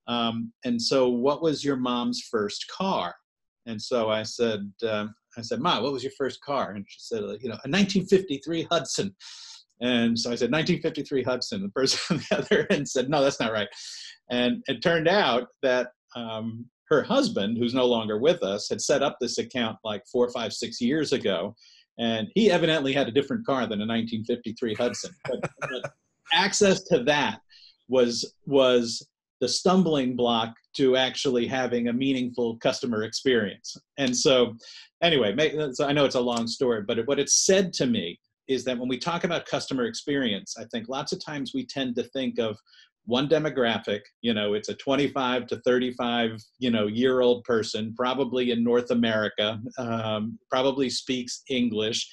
[0.07, 3.15] Um, and so what was your mom's first car?
[3.67, 6.73] And so I said, um, I said, Ma, what was your first car?
[6.73, 9.15] And she said, you know, a 1953 Hudson.
[9.81, 11.63] And so I said, 1953 Hudson.
[11.63, 13.69] The person on the other end said, no, that's not right.
[14.31, 19.03] And it turned out that um, her husband, who's no longer with us, had set
[19.03, 21.55] up this account like four, five, six years ago.
[21.99, 25.13] And he evidently had a different car than a 1953 Hudson.
[25.29, 25.93] But, but
[26.33, 27.41] access to that
[27.89, 29.07] was was
[29.41, 33.77] the stumbling block to actually having a meaningful customer experience.
[33.99, 34.55] And so,
[35.03, 35.35] anyway,
[35.73, 38.19] so I know it's a long story, but what it said to me
[38.51, 41.95] is that when we talk about customer experience, I think lots of times we tend
[41.95, 42.59] to think of
[43.07, 48.51] one demographic you know it's a 25 to 35 you know year old person probably
[48.51, 52.09] in north america um, probably speaks english.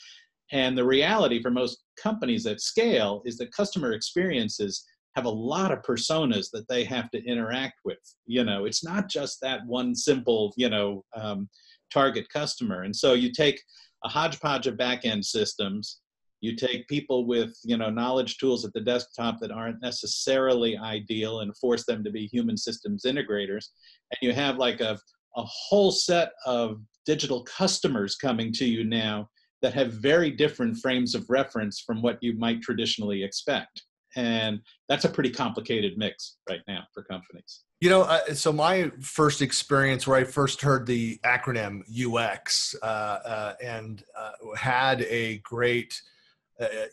[0.53, 4.85] And the reality for most companies at scale is that customer experiences
[5.17, 7.99] have a lot of personas that they have to interact with.
[8.25, 11.49] You know it's not just that one simple you know um,
[11.91, 12.83] target customer.
[12.83, 13.61] And so you take
[14.03, 15.99] a hodgepodge of back end systems
[16.41, 21.41] you take people with you know knowledge tools at the desktop that aren't necessarily ideal
[21.41, 23.67] and force them to be human systems integrators
[24.11, 24.97] and you have like a,
[25.35, 29.29] a whole set of digital customers coming to you now
[29.61, 33.83] that have very different frames of reference from what you might traditionally expect.
[34.15, 37.63] And that's a pretty complicated mix right now for companies.
[37.81, 42.85] You know uh, so my first experience where i first heard the acronym ux uh,
[42.85, 46.01] uh, and uh, had a great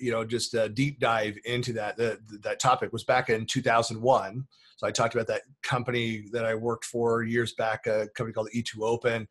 [0.01, 4.47] you know, just a deep dive into that uh, that topic was back in 2001.
[4.77, 8.51] So I talked about that company that I worked for years back, a company called
[8.55, 9.27] E2open,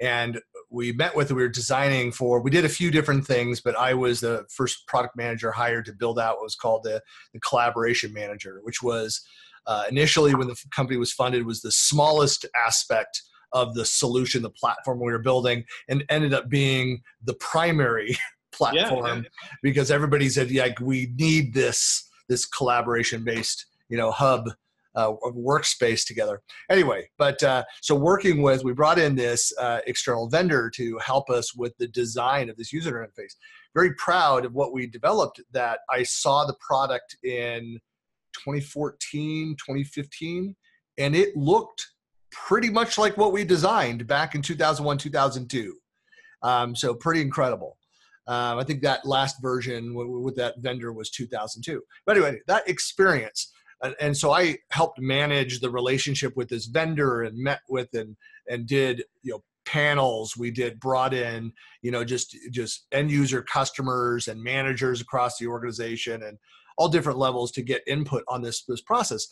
[0.00, 1.32] and we met with.
[1.32, 2.40] We were designing for.
[2.40, 5.92] We did a few different things, but I was the first product manager hired to
[5.92, 9.22] build out what was called the, the collaboration manager, which was
[9.66, 13.22] uh, initially when the company was funded was the smallest aspect
[13.52, 18.16] of the solution, the platform we were building, and ended up being the primary
[18.58, 19.48] platform yeah, yeah.
[19.62, 24.50] because everybody said like we need this this collaboration based you know hub
[24.94, 26.42] uh, workspace together.
[26.68, 31.30] Anyway but uh, so working with we brought in this uh, external vendor to help
[31.30, 33.34] us with the design of this user interface.
[33.74, 37.78] Very proud of what we developed that i saw the product in
[38.34, 40.56] 2014 2015
[40.98, 41.86] and it looked
[42.30, 45.74] pretty much like what we designed back in 2001 2002
[46.42, 47.76] um, so pretty incredible
[48.28, 51.82] um, I think that last version with that vendor was 2002.
[52.04, 53.50] But anyway, that experience.
[54.00, 58.16] And, so I helped manage the relationship with this vendor and met with and
[58.48, 63.42] and did you know panels we did brought in you know just just end user
[63.42, 66.38] customers and managers across the organization and
[66.76, 69.26] all different levels to get input on this this process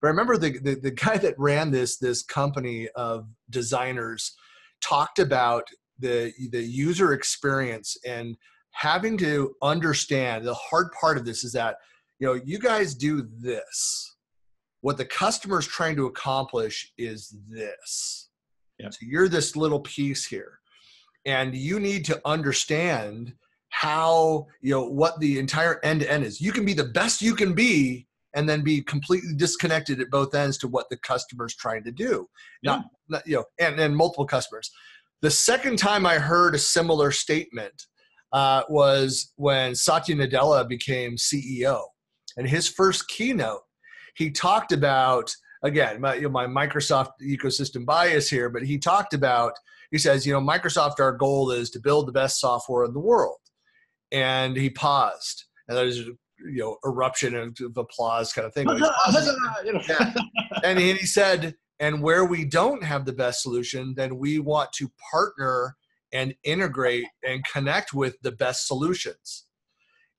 [0.00, 4.34] but i remember the, the, the guy that ran this this company of designers
[4.80, 5.68] talked about
[6.02, 8.36] the the user experience and
[8.72, 11.76] having to understand the hard part of this is that
[12.18, 14.16] you know you guys do this.
[14.82, 18.28] What the customer is trying to accomplish is this.
[18.90, 20.58] So you're this little piece here.
[21.24, 23.34] And you need to understand
[23.68, 26.40] how you know what the entire end to end is.
[26.40, 30.34] You can be the best you can be and then be completely disconnected at both
[30.34, 32.28] ends to what the customer's trying to do.
[32.62, 32.72] Yeah.
[32.72, 34.70] not, not you know and, and multiple customers
[35.22, 37.86] the second time I heard a similar statement
[38.32, 41.82] uh, was when Satya Nadella became CEO.
[42.36, 43.60] And his first keynote,
[44.16, 49.14] he talked about, again, my, you know, my Microsoft ecosystem bias here, but he talked
[49.14, 49.52] about,
[49.90, 53.00] he says, you know, Microsoft, our goal is to build the best software in the
[53.00, 53.38] world.
[54.10, 55.44] And he paused.
[55.68, 56.04] And there's
[56.44, 58.66] you know eruption of, applause kind of thing.
[60.64, 64.88] and he said, and where we don't have the best solution, then we want to
[65.10, 65.76] partner
[66.12, 69.46] and integrate and connect with the best solutions.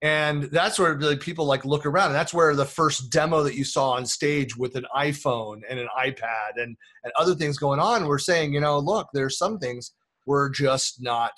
[0.01, 2.07] And that's where really people like look around.
[2.07, 5.79] And that's where the first demo that you saw on stage with an iPhone and
[5.79, 9.57] an iPad and, and other things going on, we're saying, you know, look, there's some
[9.57, 9.93] things
[10.25, 11.31] we're just not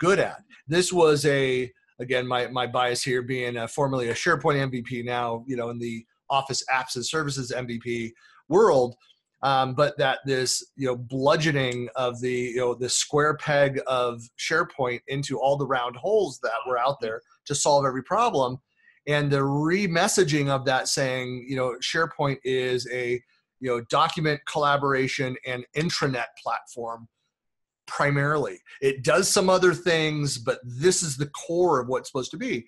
[0.00, 0.42] good at.
[0.66, 5.44] This was a, again, my, my bias here being a, formerly a SharePoint MVP, now,
[5.46, 8.10] you know, in the Office Apps and Services MVP
[8.48, 8.96] world
[9.44, 14.22] um, but that this you know bludgeoning of the you know the square peg of
[14.38, 18.58] SharePoint into all the round holes that were out there to solve every problem,
[19.06, 23.20] and the remessaging of that saying you know SharePoint is a
[23.60, 27.06] you know document collaboration and intranet platform
[27.86, 28.58] primarily.
[28.80, 32.64] It does some other things, but this is the core of what's supposed to be.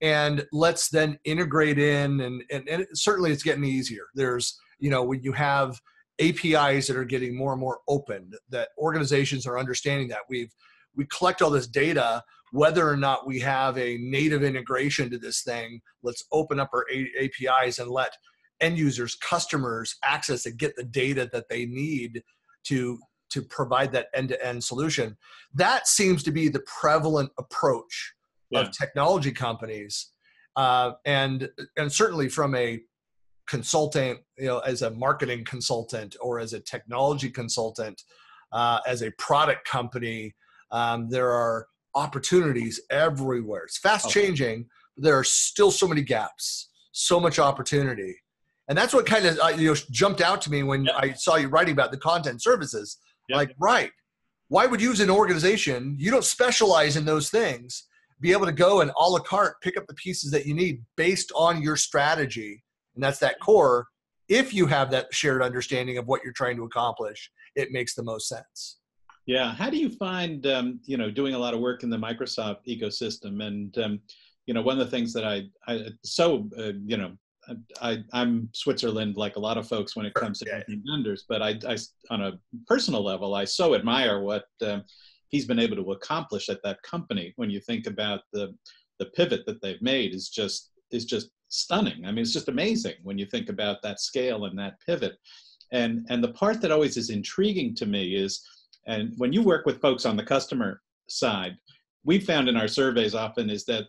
[0.00, 4.06] And let's then integrate in, and, and, and certainly it's getting easier.
[4.14, 5.80] There's, you know, when you have
[6.20, 10.52] APIs that are getting more and more open, that organizations are understanding that we've
[10.96, 15.42] we collect all this data, whether or not we have a native integration to this
[15.42, 16.84] thing, let's open up our
[17.20, 18.12] APIs and let
[18.60, 22.22] end users, customers access and get the data that they need
[22.64, 22.98] to
[23.30, 25.14] to provide that end-to-end solution.
[25.54, 28.14] That seems to be the prevalent approach
[28.48, 28.60] yeah.
[28.60, 30.12] of technology companies,
[30.56, 32.80] uh, and and certainly from a
[33.48, 38.02] consultant, you know, as a marketing consultant or as a technology consultant,
[38.52, 40.34] uh, as a product company,
[40.70, 43.64] um, there are opportunities everywhere.
[43.64, 48.14] It's fast changing, but there are still so many gaps, so much opportunity.
[48.68, 50.94] And that's what kind of uh, you know jumped out to me when yep.
[50.98, 52.98] I saw you writing about the content services.
[53.28, 53.36] Yep.
[53.36, 53.90] Like, right,
[54.48, 57.84] why would you as an organization, you don't specialize in those things,
[58.20, 60.82] be able to go and a la carte pick up the pieces that you need
[60.96, 62.62] based on your strategy.
[62.98, 63.86] And that's that core.
[64.28, 68.02] If you have that shared understanding of what you're trying to accomplish, it makes the
[68.02, 68.78] most sense.
[69.24, 69.54] Yeah.
[69.54, 72.66] How do you find, um, you know, doing a lot of work in the Microsoft
[72.66, 73.40] ecosystem?
[73.46, 74.00] And, um,
[74.46, 77.12] you know, one of the things that I, I so, uh, you know,
[77.80, 80.74] I, am Switzerland like a lot of folks when it comes to yeah.
[80.90, 81.76] vendors, but I, I,
[82.10, 82.32] on a
[82.66, 84.82] personal level, I so admire what um,
[85.28, 87.32] he's been able to accomplish at that company.
[87.36, 88.54] When you think about the
[88.98, 92.04] the pivot that they've made, is just is just stunning.
[92.04, 95.16] I mean, it's just amazing when you think about that scale and that pivot.
[95.72, 98.42] And and the part that always is intriguing to me is,
[98.86, 101.56] and when you work with folks on the customer side,
[102.04, 103.84] we found in our surveys often is that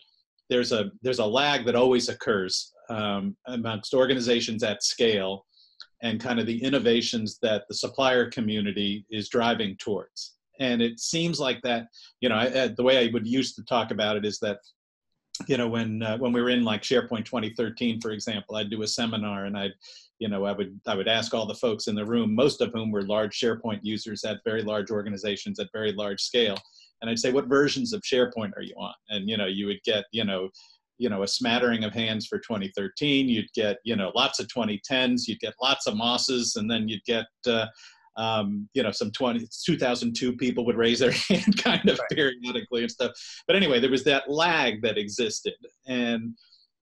[0.50, 5.46] there's a there's a lag that always occurs um, amongst organizations at scale
[6.02, 11.40] and kind of the innovations that the supplier community is driving towards and it seems
[11.40, 11.88] like that
[12.22, 14.60] you know I, the way i would used to talk about it is that
[15.48, 18.82] you know when uh, when we were in like sharepoint 2013 for example i'd do
[18.82, 19.74] a seminar and i'd
[20.20, 22.72] you know i would i would ask all the folks in the room most of
[22.74, 26.58] whom were large sharepoint users at very large organizations at very large scale
[27.02, 28.94] and i'd say what versions of sharepoint are you on?
[29.10, 30.50] And you know you would get you know
[30.98, 35.28] you know a smattering of hands for 2013 you'd get you know lots of 2010s
[35.28, 37.66] you'd get lots of MOSSes and then you'd get uh,
[38.20, 42.10] um, you know some 20 2002 people would raise their hand kind of right.
[42.12, 43.12] periodically and stuff
[43.48, 45.54] but anyway there was that lag that existed
[45.88, 46.36] and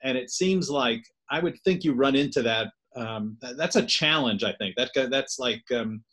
[0.04, 4.44] and it seems like i would think you run into that um, that's a challenge
[4.44, 6.04] i think that that's like um,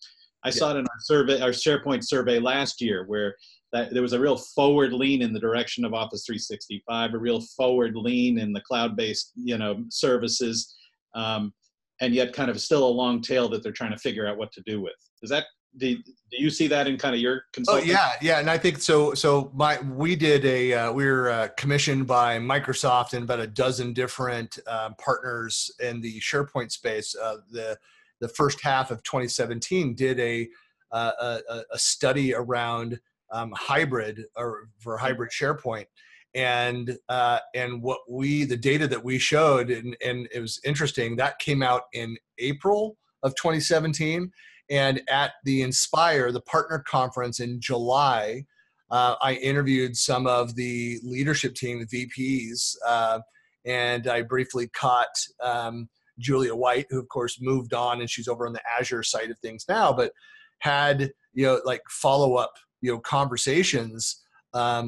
[0.45, 0.55] i yeah.
[0.55, 3.35] saw it in our survey our sharepoint survey last year where
[3.75, 7.41] that there was a real forward lean in the direction of Office 365, a real
[7.57, 10.77] forward lean in the cloud-based, you know, services,
[11.17, 11.53] um,
[12.01, 14.53] and yet kind of still a long tail that they're trying to figure out what
[14.53, 14.95] to do with.
[15.25, 15.47] Does that
[15.79, 17.89] do, do you see that in kind of your consulting?
[17.89, 19.15] Oh yeah, yeah, and I think so.
[19.15, 23.47] So my we did a uh, we were uh, commissioned by Microsoft and about a
[23.47, 27.17] dozen different uh, partners in the SharePoint space.
[27.17, 27.79] Uh, the
[28.21, 30.49] the first half of 2017 did a
[30.93, 33.01] uh, a, a study around
[33.31, 35.87] um, hybrid or for hybrid SharePoint.
[36.35, 41.17] And uh, and what we the data that we showed and, and it was interesting
[41.17, 44.31] that came out in April of 2017
[44.71, 48.45] and at the Inspire the partner conference in July
[48.91, 53.21] uh, I interviewed some of the leadership team the VPs uh,
[53.65, 55.89] and I briefly caught um,
[56.19, 59.39] Julia White who of course moved on and she's over on the Azure side of
[59.39, 60.13] things now but
[60.61, 64.81] had you know like follow up you know conversations because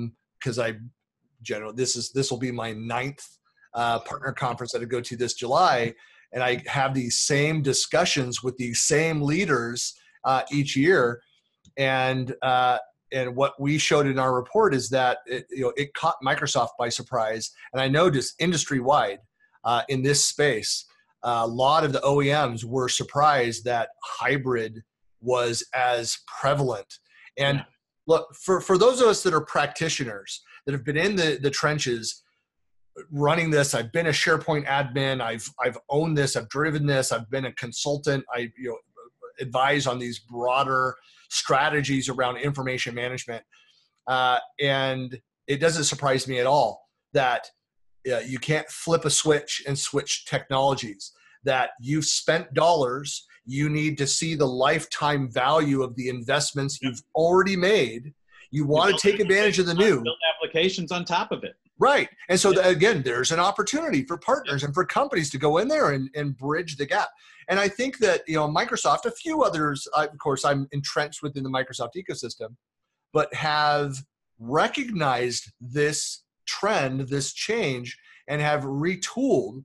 [0.59, 0.77] um, I
[1.43, 3.24] general this is this will be my ninth
[3.77, 5.95] uh, partner conference that I go to this July,
[6.33, 11.22] and I have these same discussions with these same leaders uh, each year,
[11.77, 12.79] and uh,
[13.12, 16.70] and what we showed in our report is that it, you know it caught Microsoft
[16.79, 19.18] by surprise, and I know just industry wide
[19.64, 20.87] uh, in this space,
[21.22, 24.83] a lot of the OEMs were surprised that hybrid
[25.20, 26.99] was as prevalent,
[27.39, 27.59] and.
[27.59, 27.64] Yeah.
[28.09, 31.51] look for for those of us that are practitioners that have been in the the
[31.51, 32.22] trenches
[33.11, 33.75] running this.
[33.75, 35.21] I've been a sharepoint admin.
[35.21, 36.37] I've i've owned this.
[36.37, 37.13] I've driven this.
[37.13, 38.25] I've been a consultant.
[38.33, 38.79] I you know
[39.41, 40.97] advise on these broader
[41.29, 43.45] strategies around information management.
[44.07, 47.51] Uh, and it doesn't surprise me at all that
[48.11, 51.13] uh, you can't flip a switch and switch technologies
[51.45, 53.27] that you've spent dollars.
[53.45, 58.13] You need to see the lifetime value of the investments you've already made.
[58.51, 60.03] You want to take advantage of the new.
[60.03, 61.55] build applications on top of it.
[61.79, 62.09] Right.
[62.29, 62.68] And so, yeah.
[62.68, 66.37] again, there's an opportunity for partners and for companies to go in there and, and
[66.37, 67.09] bridge the gap.
[67.49, 71.22] And I think that, you know, Microsoft, a few others, I, of course, I'm entrenched
[71.22, 72.57] within the Microsoft ecosystem,
[73.12, 73.95] but have
[74.39, 77.97] recognized this trend, this change,
[78.29, 79.62] and have retooled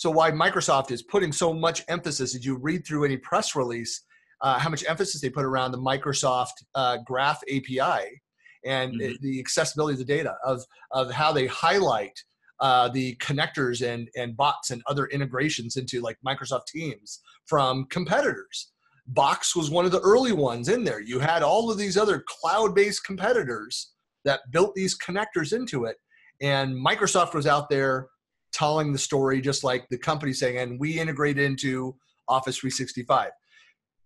[0.00, 4.02] so why Microsoft is putting so much emphasis, as you read through any press release,
[4.40, 8.22] uh, how much emphasis they put around the Microsoft uh, Graph API
[8.64, 9.12] and mm-hmm.
[9.22, 12.18] the accessibility of the data of, of how they highlight
[12.60, 18.72] uh, the connectors and, and bots and other integrations into like Microsoft Teams from competitors.
[19.06, 21.00] Box was one of the early ones in there.
[21.00, 23.92] You had all of these other cloud based competitors
[24.24, 25.96] that built these connectors into it.
[26.42, 28.08] And Microsoft was out there
[28.52, 31.96] telling the story just like the company saying, and we integrate into
[32.28, 33.30] Office 365.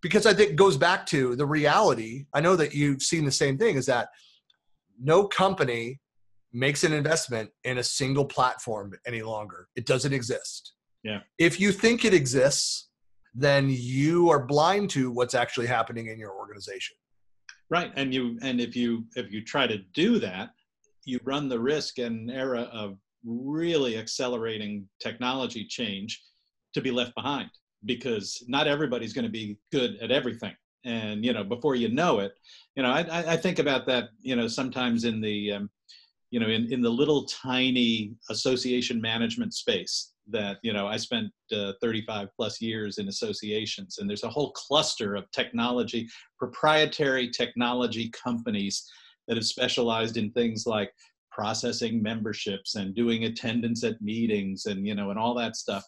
[0.01, 2.25] Because I think it goes back to the reality.
[2.33, 4.09] I know that you've seen the same thing is that
[4.99, 5.99] no company
[6.53, 9.67] makes an investment in a single platform any longer.
[9.75, 10.73] It doesn't exist.
[11.03, 11.19] Yeah.
[11.37, 12.89] If you think it exists,
[13.33, 16.95] then you are blind to what's actually happening in your organization.
[17.69, 17.91] Right.
[17.95, 20.51] And you and if you if you try to do that,
[21.03, 26.21] you run the risk in an era of really accelerating technology change
[26.73, 27.49] to be left behind
[27.85, 30.53] because not everybody's going to be good at everything
[30.85, 32.33] and you know before you know it
[32.75, 35.69] you know i, I think about that you know sometimes in the um,
[36.31, 41.31] you know in, in the little tiny association management space that you know i spent
[41.51, 46.07] uh, 35 plus years in associations and there's a whole cluster of technology
[46.39, 48.89] proprietary technology companies
[49.27, 50.91] that have specialized in things like
[51.31, 55.85] processing memberships and doing attendance at meetings and you know and all that stuff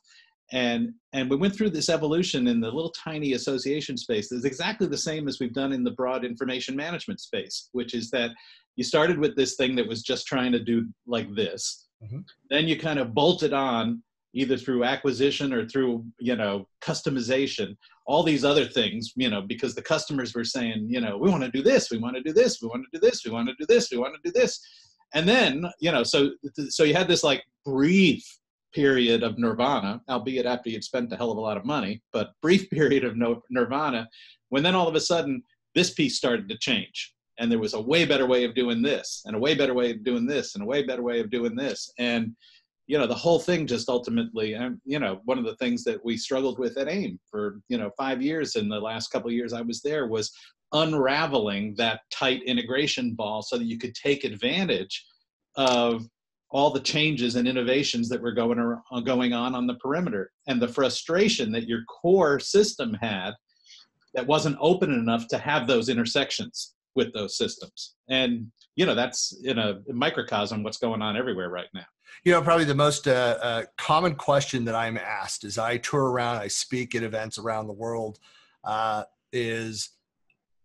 [0.52, 4.88] and and we went through this evolution in the little tiny association space that's exactly
[4.88, 8.32] the same as we've done in the broad information management space which is that
[8.76, 12.20] you started with this thing that was just trying to do like this mm-hmm.
[12.50, 14.02] then you kind of bolted on
[14.34, 17.76] either through acquisition or through you know customization
[18.06, 21.43] all these other things you know because the customers were saying you know we want
[21.43, 23.48] to do this we want to do this we want to do this we want
[23.48, 24.60] to do this we want to do this
[25.14, 26.30] and then you know so
[26.70, 28.24] so you had this like brief
[28.78, 32.34] period of nirvana, albeit after you'd spent a hell of a lot of money, but
[32.43, 34.07] brief period of no, nirvana,
[34.49, 35.41] when then all of a sudden
[35.73, 37.13] this piece started to change.
[37.39, 39.89] And there was a way better way of doing this, and a way better way
[39.91, 41.91] of doing this, and a way better way of doing this.
[41.97, 42.36] And,
[42.86, 46.03] you know, the whole thing just ultimately, and, you know, one of the things that
[46.05, 49.36] we struggled with at AIIM for, you know, five years in the last couple of
[49.36, 50.32] years I was there was
[50.73, 55.03] unraveling that tight integration ball so that you could take advantage
[55.55, 56.07] of
[56.50, 60.32] all the changes and innovations that were going, or, uh, going on on the perimeter.
[60.48, 63.32] And the frustration that your core system had
[64.14, 67.95] that wasn't open enough to have those intersections with those systems.
[68.10, 71.86] And you know that's in a microcosm what's going on everywhere right now.
[72.24, 76.12] You know probably the most uh, uh, common question that i'm asked as i tour
[76.12, 78.20] around i speak at events around the world
[78.64, 79.89] uh, is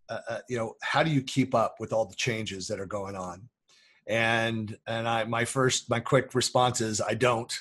[0.09, 2.85] uh, uh, you know how do you keep up with all the changes that are
[2.85, 3.49] going on
[4.07, 7.53] and and I my first my quick response is I don't.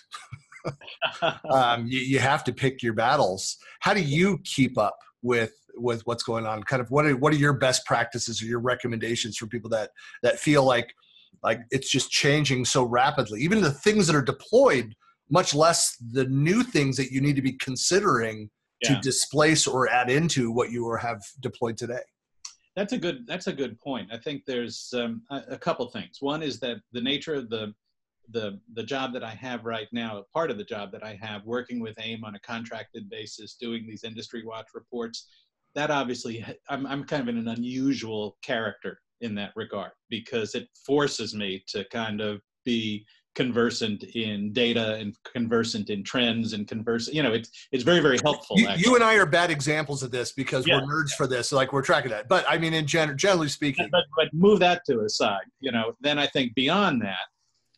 [1.50, 3.56] um, you, you have to pick your battles.
[3.80, 6.62] How do you keep up with with what's going on?
[6.62, 9.90] Kind of what are what are your best practices or your recommendations for people that
[10.22, 10.94] that feel like
[11.42, 13.40] like it's just changing so rapidly?
[13.40, 14.94] Even the things that are deployed,
[15.30, 18.50] much less the new things that you need to be considering
[18.82, 18.94] yeah.
[18.94, 22.02] to displace or add into what you have deployed today
[22.76, 24.08] that's a good that's a good point.
[24.12, 26.18] I think there's um, a, a, couple things.
[26.20, 27.74] One is that the nature of the
[28.30, 31.44] the the job that i have right now part of the job that i have
[31.44, 35.28] working with AIIM on a contracted basis doing these industry watch reports
[35.74, 41.34] that obviously i'm, I'm kind of an unusual character in that regard because it forces
[41.34, 43.04] me to kind of be
[43.34, 48.18] conversant in data and conversant in trends and conversant you know it's it's very very
[48.22, 50.76] helpful you, you and i are bad examples of this because yeah.
[50.76, 53.48] we're nerds for this so like we're tracking that but i mean in gen- generally
[53.48, 57.16] speaking but, but move that to a side you know then i think beyond that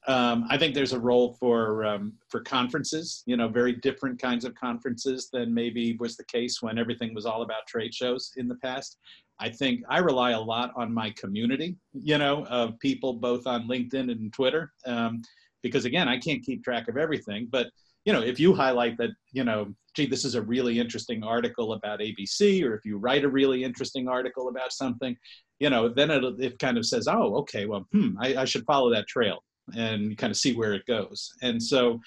[0.06, 4.44] um, I think there's a role for um, for conferences, you know, very different kinds
[4.44, 8.46] of conferences than maybe was the case when everything was all about trade shows in
[8.46, 8.98] the past.
[9.40, 13.66] I think I rely a lot on my community, you know, of people both on
[13.66, 14.72] LinkedIn and Twitter.
[14.86, 15.22] Um,
[15.64, 17.48] because again, I can't keep track of everything.
[17.50, 17.70] But
[18.04, 21.72] you know, if you highlight that, you know, gee, this is a really interesting article
[21.72, 25.16] about ABC, or if you write a really interesting article about something,
[25.58, 28.66] you know, then it, it kind of says, oh, okay, well, hmm, I, I should
[28.66, 29.42] follow that trail
[29.74, 31.30] and kind of see where it goes.
[31.42, 31.98] And so,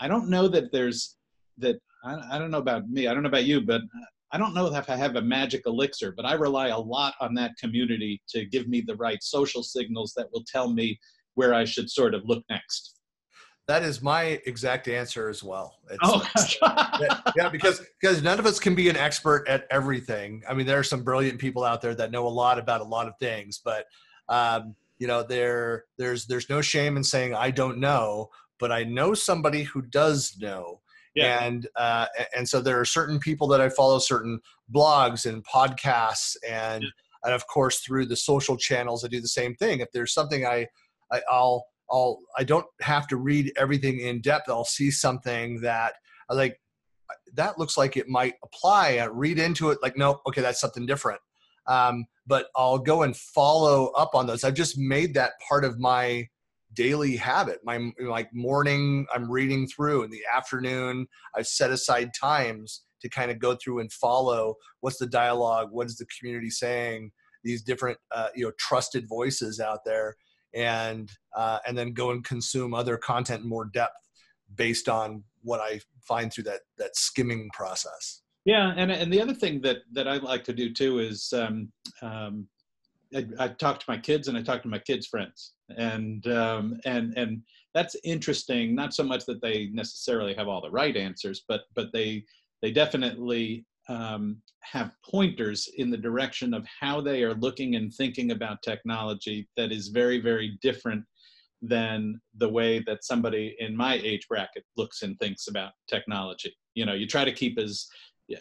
[0.00, 1.16] I don't know that there's
[1.58, 1.76] that.
[2.04, 3.06] I, I don't know about me.
[3.06, 3.82] I don't know about you, but
[4.32, 7.34] I don't know if I have a magic elixir, but I rely a lot on
[7.34, 10.98] that community to give me the right social signals that will tell me
[11.34, 12.96] where I should sort of look next.
[13.68, 15.76] That is my exact answer as well.
[15.88, 16.26] It's, oh,
[17.36, 20.42] yeah, because because none of us can be an expert at everything.
[20.48, 22.84] I mean, there are some brilliant people out there that know a lot about a
[22.84, 23.86] lot of things, but
[24.28, 28.82] um, you know, there there's there's no shame in saying I don't know, but I
[28.82, 30.80] know somebody who does know.
[31.14, 31.44] Yeah.
[31.44, 32.06] And uh,
[32.36, 34.40] and so there are certain people that I follow, certain
[34.74, 36.88] blogs and podcasts, and yeah.
[37.24, 39.80] and of course through the social channels, I do the same thing.
[39.80, 40.66] If there's something I,
[41.12, 44.48] I I'll I'll I don't have to read everything in depth.
[44.48, 45.94] I'll see something that
[46.30, 46.58] I like
[47.34, 48.98] that looks like it might apply.
[48.98, 51.20] I read into it like no, okay, that's something different.
[51.66, 54.42] Um, but I'll go and follow up on those.
[54.42, 56.28] I've just made that part of my
[56.74, 57.60] daily habit.
[57.64, 60.04] My like morning, I'm reading through.
[60.04, 64.98] In the afternoon, I've set aside times to kind of go through and follow what's
[64.98, 67.10] the dialogue, what is the community saying,
[67.44, 70.16] these different uh, you know trusted voices out there
[70.54, 74.08] and uh, and then go and consume other content in more depth
[74.54, 78.22] based on what I find through that that skimming process.
[78.44, 81.70] Yeah, and and the other thing that that I like to do too is um,
[82.02, 82.46] um,
[83.14, 86.80] I, I, talk to my kids and I talk to my kids' friends, and um,
[86.84, 87.42] and and
[87.74, 88.74] that's interesting.
[88.74, 92.24] Not so much that they necessarily have all the right answers, but but they
[92.62, 98.30] they definitely um, have pointers in the direction of how they are looking and thinking
[98.30, 101.04] about technology that is very very different
[101.62, 106.52] than the way that somebody in my age bracket looks and thinks about technology.
[106.74, 107.86] You know, you try to keep as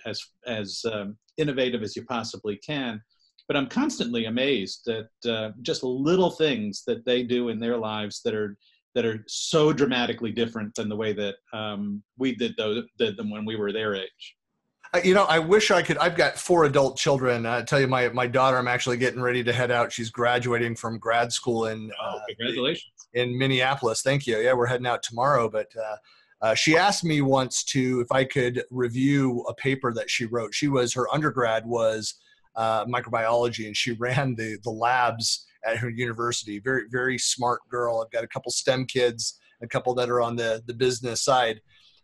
[0.06, 3.02] as as um, innovative as you possibly can.
[3.48, 8.22] But I'm constantly amazed at uh, just little things that they do in their lives
[8.24, 8.58] that are
[8.96, 13.30] that are so dramatically different than the way that um, we did, those, did them
[13.30, 14.36] when we were their age.
[15.06, 15.98] You know, I wish I could.
[16.00, 17.46] I've got four adult children.
[17.46, 19.90] I tell you, my my daughter, I'm actually getting ready to head out.
[19.90, 24.02] She's graduating from grad school in oh, congratulations in Minneapolis.
[24.02, 24.38] Thank you.
[24.40, 25.50] Yeah, we're heading out tomorrow.
[25.50, 25.96] But uh,
[26.42, 30.54] uh, she asked me once to if I could review a paper that she wrote.
[30.54, 32.16] She was her undergrad was
[32.58, 36.60] uh, microbiology, and she ran the the labs at her university.
[36.60, 38.02] Very very smart girl.
[38.04, 41.62] I've got a couple STEM kids, a couple that are on the the business side,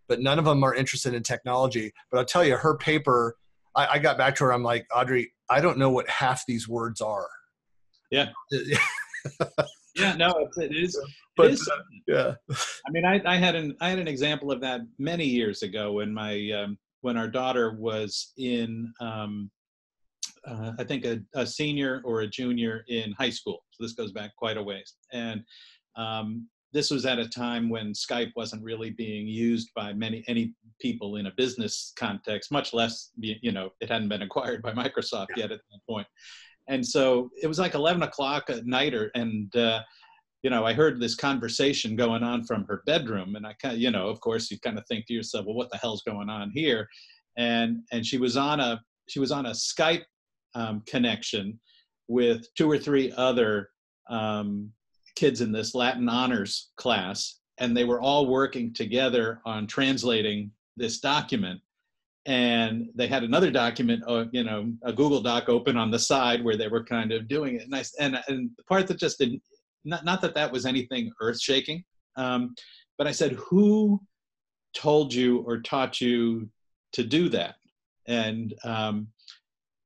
[0.08, 1.92] but none of them are interested in technology.
[2.12, 3.36] But I'll tell you, her paper.
[3.76, 4.54] I, I got back to her.
[4.54, 7.28] I'm like, Audrey, I don't know what half these words are.
[8.12, 8.30] Yeah.
[9.96, 11.00] yeah, no, it's, it is.
[11.36, 14.52] But, it is uh, yeah, I mean, I, I had an I had an example
[14.52, 19.52] of that many years ago when my um, when our daughter was in um,
[20.48, 23.64] uh, I think a, a, senior or a junior in high school.
[23.72, 25.44] So this goes back quite a ways, and
[25.96, 26.48] um,
[26.78, 31.16] this was at a time when Skype wasn't really being used by many any people
[31.16, 35.52] in a business context, much less you know it hadn't been acquired by Microsoft yet
[35.52, 36.06] at that point.
[36.06, 36.08] point
[36.68, 39.82] and so it was like 11 o'clock at night or and uh,
[40.44, 43.82] you know i heard this conversation going on from her bedroom and i kind of
[43.82, 46.30] you know of course you kind of think to yourself well what the hell's going
[46.30, 46.88] on here
[47.38, 50.04] and and she was on a she was on a skype
[50.56, 51.60] um, connection
[52.08, 53.70] with two or three other
[54.10, 54.72] um,
[55.18, 61.00] kids in this latin honors class and they were all working together on translating this
[61.00, 61.60] document
[62.28, 66.44] and they had another document, uh, you know, a Google Doc open on the side
[66.44, 67.64] where they were kind of doing it.
[67.64, 69.42] And I, and, and the part that just didn't,
[69.86, 71.86] not, not that that was anything earth shaking,
[72.18, 72.54] um,
[72.98, 74.02] but I said, who
[74.76, 76.50] told you or taught you
[76.92, 77.56] to do that?
[78.08, 79.08] And, um,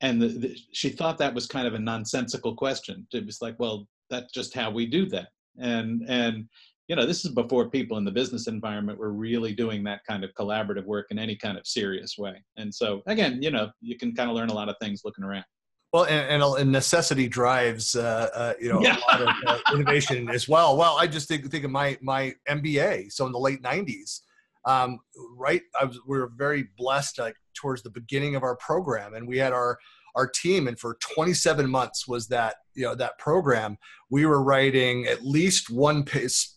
[0.01, 3.05] and the, the, she thought that was kind of a nonsensical question.
[3.13, 5.29] It was like, well, that's just how we do that.
[5.57, 6.47] And, and,
[6.87, 10.23] you know, this is before people in the business environment were really doing that kind
[10.23, 12.43] of collaborative work in any kind of serious way.
[12.57, 15.23] And so, again, you know, you can kind of learn a lot of things looking
[15.23, 15.45] around.
[15.93, 18.97] Well, and, and necessity drives, uh, uh, you know, yeah.
[18.97, 20.77] a lot of uh, innovation as well.
[20.77, 23.11] Well, I just think, think of my my MBA.
[23.11, 24.21] So in the late '90s,
[24.65, 24.99] um,
[25.35, 29.27] right, I was, we were very blessed, like towards the beginning of our program, and
[29.27, 29.77] we had our
[30.15, 33.77] our team and for 27 months was that you know that program
[34.09, 36.05] we were writing at least one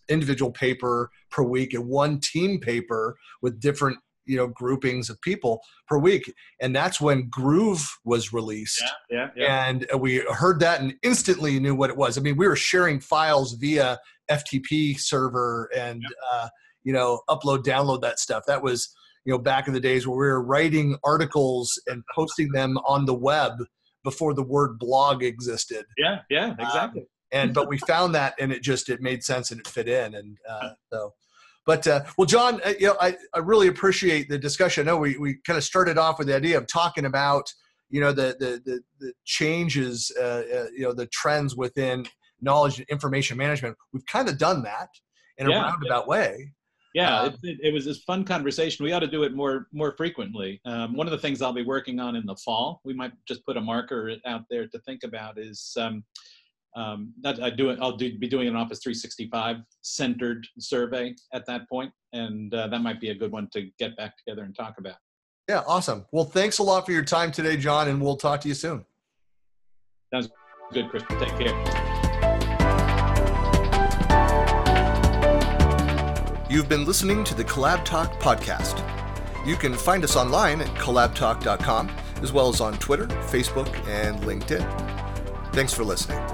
[0.09, 5.61] individual paper per week and one team paper with different you know groupings of people
[5.87, 9.65] per week and that's when Groove was released yeah, yeah, yeah.
[9.67, 12.99] and we heard that and instantly knew what it was i mean we were sharing
[12.99, 13.97] files via
[14.29, 16.09] ftp server and yeah.
[16.31, 16.47] uh,
[16.83, 18.93] you know upload download that stuff that was
[19.25, 23.05] you know back in the days where we were writing articles and posting them on
[23.05, 23.53] the web
[24.05, 25.85] before the word blog existed.
[25.97, 27.01] Yeah yeah um, exactly.
[27.01, 29.89] um, and but we found that and it just it made sense and it fit
[29.89, 31.13] in and uh, so.
[31.65, 34.87] But uh, well john uh, you know I, I really appreciate the discussion.
[34.87, 37.51] I know we, we kind of started off with the idea of talking about
[37.89, 42.05] you know the the the, the changes uh, uh, you know the trends within
[42.41, 43.75] knowledge and information management.
[43.91, 44.89] We've kind of done that
[45.37, 46.09] in yeah, a roundabout yeah.
[46.09, 46.54] way
[46.95, 48.85] yeah, um, it, it, was this fun conversation.
[48.85, 50.61] We ought to do it more more frequently.
[50.65, 53.45] Um, one of the things I'll be working on in the fall, we might just
[53.45, 56.05] put a marker out there to think about is um,
[56.77, 57.79] um, that I do it.
[57.81, 62.79] I'll do, be doing an Office 365 centered survey at that point, and uh, that
[62.79, 64.95] might be a good one to get back together and talk about.
[65.49, 66.05] Yeah, awesome.
[66.13, 68.85] Well, thanks a lot for your time today, John, and we'll talk to you soon.
[70.13, 70.29] Sounds
[70.71, 71.03] good, Chris.
[71.09, 71.84] Take care.
[76.55, 78.79] You've been listening to the CollabTalk podcast.
[79.45, 81.91] You can find us online at collabtalk.com,
[82.21, 85.51] as well as on Twitter, Facebook, and LinkedIn.
[85.51, 86.25] Thanks for listening.